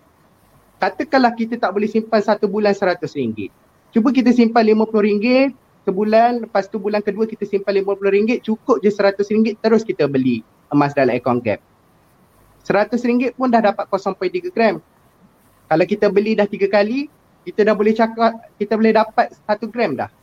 [0.79, 3.51] Katakanlah kita tak boleh simpan satu bulan RM100.
[3.91, 5.59] Cuba kita simpan RM50
[5.91, 10.95] sebulan, lepas tu bulan kedua kita simpan RM50, cukup je RM100 terus kita beli emas
[10.95, 11.59] dalam account gap.
[12.63, 14.79] RM100 pun dah dapat 0.3 gram.
[15.67, 17.11] Kalau kita beli dah tiga kali,
[17.43, 20.15] kita dah boleh cakap, kita boleh dapat 1 gram dah.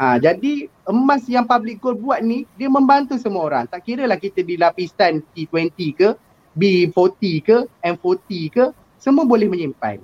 [0.00, 3.64] Ha, jadi emas yang public gold buat ni dia membantu semua orang.
[3.68, 6.08] Tak kira lah kita di lapisan T20 ke,
[6.56, 8.64] B40 ke, M40 ke,
[8.98, 10.00] semua boleh menyimpan.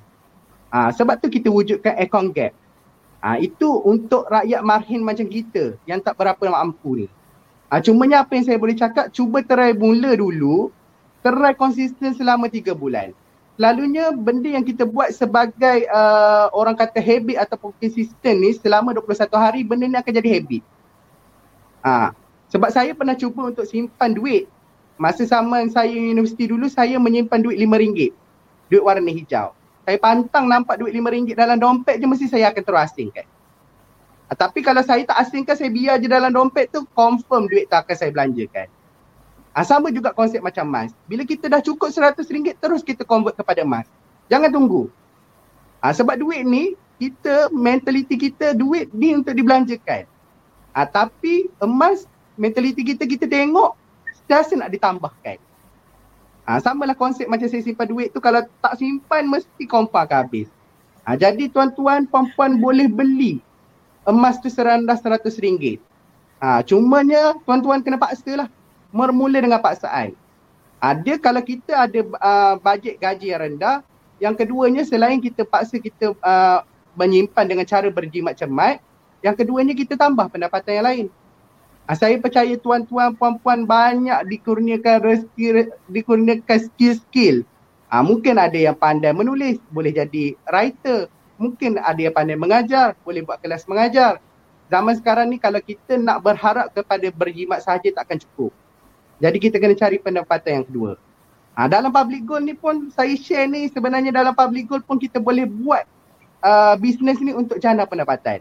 [0.68, 2.52] Ha, sebab tu kita wujudkan account gap.
[3.24, 7.06] Ha, itu untuk rakyat marhin macam kita yang tak berapa mampu ni.
[7.72, 10.70] Ha, cumanya apa yang saya boleh cakap, cuba try mula dulu,
[11.20, 13.12] try konsisten selama 3 bulan
[13.58, 19.26] selalunya benda yang kita buat sebagai uh, orang kata habit ataupun consistent ni selama 21
[19.34, 20.62] hari benda ni akan jadi habit.
[21.82, 22.14] Ha,
[22.54, 24.46] sebab saya pernah cuba untuk simpan duit.
[24.94, 28.14] Masa sama saya universiti dulu saya menyimpan duit RM5.
[28.70, 29.50] Duit warna hijau.
[29.82, 33.26] Saya pantang nampak duit RM5 dalam dompet je mesti saya akan terus asingkan.
[34.30, 37.74] Ha, tapi kalau saya tak asingkan saya biar je dalam dompet tu confirm duit tu
[37.74, 38.70] akan saya belanjakan.
[39.56, 40.92] Ha, sama juga konsep macam emas.
[41.08, 43.88] Bila kita dah cukup RM100 terus kita convert kepada emas.
[44.28, 44.92] Jangan tunggu.
[45.80, 50.04] Ha, sebab duit ni kita mentaliti kita duit ni untuk dibelanjakan.
[50.74, 52.04] Ha, tapi emas
[52.38, 53.74] mentaliti kita kita tengok
[54.14, 55.38] sentiasa nak ditambahkan.
[56.48, 60.14] Ha, sama lah konsep macam saya simpan duit tu kalau tak simpan mesti kompa ke
[60.16, 60.48] habis.
[61.08, 63.40] Ha, jadi tuan-tuan puan-puan boleh beli
[64.04, 65.80] emas tu serendah RM100.
[66.38, 68.48] Ha, cumanya tuan-tuan kena paksa lah
[68.92, 70.16] bermula dengan paksaan.
[70.78, 73.76] Ada kalau kita ada uh, bajet gaji yang rendah,
[74.22, 76.62] yang keduanya selain kita paksa kita uh,
[76.94, 78.78] menyimpan dengan cara berjimat cermat,
[79.22, 81.06] yang keduanya kita tambah pendapatan yang lain.
[81.90, 87.42] Uh, saya percaya tuan-tuan, puan-puan banyak dikurniakan rezeki, dikurniakan skill-skill.
[87.90, 91.10] Uh, mungkin ada yang pandai menulis, boleh jadi writer.
[91.38, 94.22] Mungkin ada yang pandai mengajar, boleh buat kelas mengajar.
[94.68, 98.52] Zaman sekarang ni kalau kita nak berharap kepada berjimat sahaja takkan cukup.
[99.18, 100.92] Jadi kita kena cari pendapatan yang kedua.
[101.58, 105.18] Ha, dalam public goal ni pun saya share ni sebenarnya dalam public goal pun kita
[105.18, 105.82] boleh buat
[106.38, 108.38] uh, bisnes ni untuk jana pendapatan.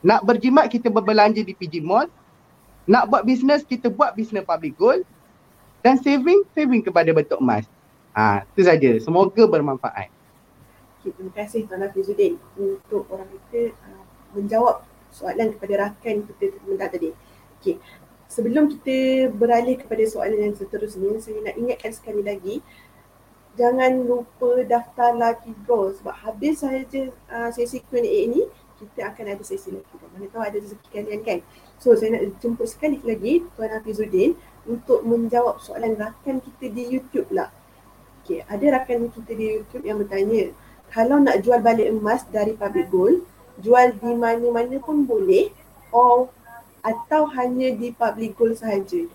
[0.00, 2.08] Nak berjimat kita berbelanja di PG Mall.
[2.88, 5.04] Nak buat bisnes kita buat bisnes public goal.
[5.84, 7.68] Dan saving, saving kepada bentuk emas.
[8.16, 8.90] Ha, itu saja.
[9.04, 10.08] Semoga bermanfaat.
[11.04, 14.02] Okay, terima kasih Tuan Hafizuddin untuk orang kita uh,
[14.32, 14.80] menjawab
[15.12, 16.56] soalan kepada rakan kita
[16.88, 17.12] tadi.
[17.60, 17.76] Okay
[18.26, 22.60] sebelum kita beralih kepada soalan yang seterusnya, saya nak ingatkan sekali lagi,
[23.56, 28.44] jangan lupa daftar lucky draw sebab habis sahaja uh, sesi Q&A ini,
[28.76, 30.10] kita akan ada sesi lucky draw.
[30.12, 31.38] Mana tahu ada rezeki kalian kan?
[31.80, 34.36] So saya nak jemput sekali lagi Tuan Hafizuddin
[34.68, 37.48] untuk menjawab soalan rakan kita di YouTube lah.
[38.26, 40.50] Okay, ada rakan kita di YouTube yang bertanya,
[40.90, 43.22] kalau nak jual balik emas dari public gold,
[43.62, 45.48] jual di mana-mana pun boleh
[45.94, 46.28] or
[46.86, 49.10] atau hanya di public goal sahaja?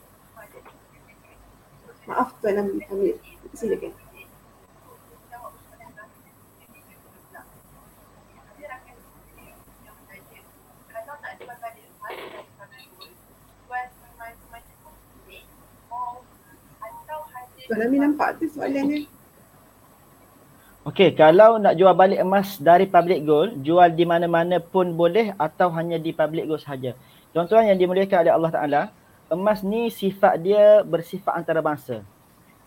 [2.03, 3.15] Maaf Tuan Amir,
[3.55, 3.95] silakan.
[17.71, 18.99] Tuan Amir nampak tu soalan ni?
[20.81, 25.69] Okey, kalau nak jual balik emas dari public gold, jual di mana-mana pun boleh atau
[25.77, 26.97] hanya di public gold sahaja.
[27.31, 28.81] Tuan-tuan yang dimuliakan oleh Allah Ta'ala,
[29.31, 32.03] emas ni sifat dia bersifat antarabangsa.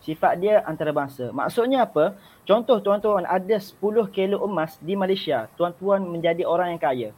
[0.01, 1.29] Sifat dia antarabangsa.
[1.29, 2.17] Maksudnya apa?
[2.49, 3.77] Contoh tuan-tuan ada 10
[4.09, 7.09] kilo emas di Malaysia, tuan-tuan menjadi orang yang kaya.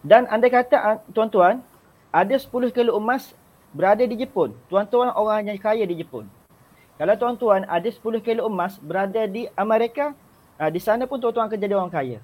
[0.00, 1.60] Dan anda kata tuan-tuan,
[2.08, 3.36] ada 10 kilo emas
[3.76, 4.56] berada di Jepun.
[4.72, 6.24] Tuan-tuan orang yang kaya di Jepun.
[6.96, 10.16] Kalau tuan-tuan ada 10 kilo emas berada di Amerika,
[10.56, 12.18] ah, di sana pun tuan-tuan akan jadi orang kaya.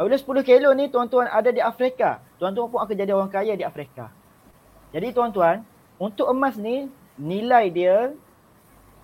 [0.00, 3.68] Apabila 10 kilo ni tuan-tuan ada di Afrika, tuan-tuan pun akan jadi orang kaya di
[3.68, 4.08] Afrika.
[4.96, 5.60] Jadi tuan-tuan,
[6.00, 6.88] untuk emas ni
[7.20, 8.16] nilai dia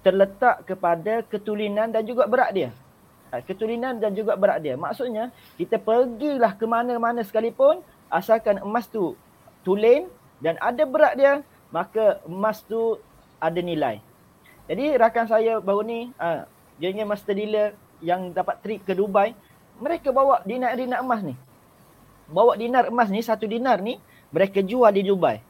[0.01, 2.70] terletak kepada ketulinan dan juga berat dia.
[3.28, 4.72] Ha, keturunan dan juga berat dia.
[4.80, 9.12] Maksudnya kita pergilah ke mana-mana sekalipun asalkan emas tu
[9.68, 10.09] tulen
[10.40, 12.97] dan ada berat dia maka emas tu
[13.36, 14.01] ada nilai.
[14.64, 16.49] Jadi rakan saya baru ni ha,
[16.80, 19.36] dia punya master dealer yang dapat trip ke Dubai
[19.78, 21.34] mereka bawa dinar-dinar emas ni.
[22.26, 24.00] Bawa dinar emas ni satu dinar ni
[24.34, 25.40] mereka jual di Dubai.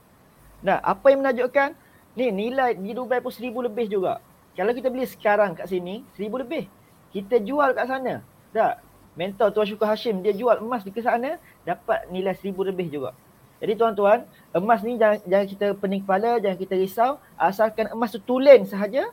[0.60, 1.72] Nah, apa yang menunjukkan
[2.16, 4.20] ni nilai di Dubai pun seribu lebih juga.
[4.56, 6.68] Kalau kita beli sekarang kat sini seribu lebih
[7.16, 8.20] kita jual kat sana.
[8.52, 8.84] Tak.
[9.16, 13.16] Mentor Tuan Syukur Hashim dia jual emas di sana dapat nilai seribu lebih juga.
[13.56, 17.16] Jadi tuan-tuan, emas ni jangan, jangan kita pening kepala, jangan kita risau.
[17.40, 19.08] Asalkan emas tu tulen sahaja,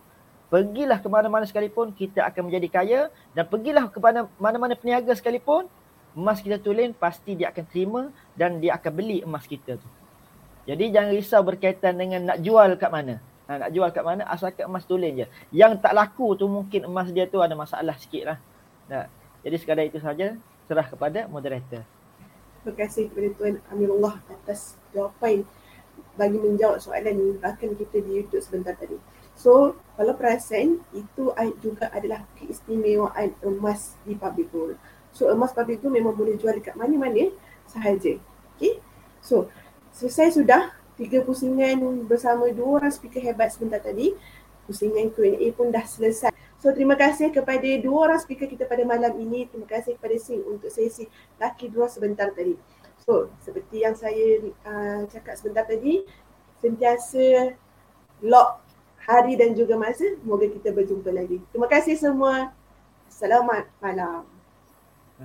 [0.54, 3.00] pergilah ke mana-mana sekalipun kita akan menjadi kaya
[3.34, 3.98] dan pergilah ke
[4.38, 5.66] mana-mana peniaga sekalipun,
[6.14, 8.02] emas kita tulen pasti dia akan terima
[8.38, 9.90] dan dia akan beli emas kita tu.
[10.70, 13.18] Jadi jangan risau berkaitan dengan nak jual kat mana.
[13.50, 15.28] Ha, nak jual kat mana asalkan emas tulen je.
[15.50, 18.38] Yang tak laku tu mungkin emas dia tu ada masalah sikit lah.
[18.94, 19.10] Nah,
[19.42, 20.38] jadi sekadar itu saja
[20.70, 21.82] serah kepada moderator.
[22.62, 25.44] Terima kasih kepada Tuan Amirullah atas jawapan
[26.14, 28.96] bagi menjawab soalan ni bahkan kita di YouTube sebentar tadi.
[29.34, 34.78] So, kalau perasan itu juga adalah keistimewaan emas di public gold.
[35.14, 37.30] So, emas public gold memang boleh jual dekat mana-mana
[37.70, 38.18] sahaja.
[38.58, 38.82] Okay.
[39.22, 39.50] So,
[39.94, 44.14] selesai sudah tiga pusingan bersama dua orang speaker hebat sebentar tadi.
[44.64, 46.32] Pusingan Q&A pun dah selesai.
[46.64, 49.52] So terima kasih kepada dua orang speaker kita pada malam ini.
[49.52, 51.04] Terima kasih kepada Sing untuk sesi
[51.36, 52.56] laki dua sebentar tadi.
[53.04, 56.08] So seperti yang saya uh, cakap sebentar tadi,
[56.64, 57.52] sentiasa
[58.24, 58.64] lock
[59.08, 60.06] hari dan juga masa.
[60.20, 61.40] Semoga kita berjumpa lagi.
[61.52, 62.52] Terima kasih semua.
[63.12, 64.24] Selamat malam.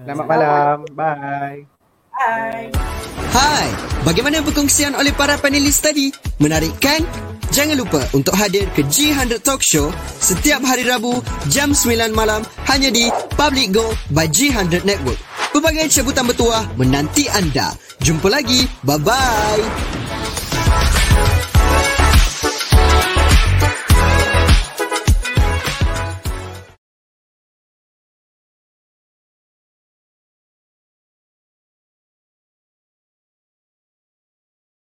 [0.05, 0.77] Selamat malam.
[0.93, 1.65] Bye.
[2.13, 2.71] Bye.
[3.29, 3.69] Hai,
[4.03, 6.11] bagaimana perkongsian oleh para panelis tadi?
[6.41, 7.05] Menarik kan?
[7.49, 9.89] Jangan lupa untuk hadir ke G100 Talk Show
[10.21, 13.09] setiap hari Rabu jam 9 malam hanya di
[13.41, 15.17] Public Go by G100 Network.
[15.49, 17.73] Pelbagai cabutan bertuah menanti anda.
[18.05, 18.69] Jumpa lagi.
[18.85, 20.08] Bye-bye.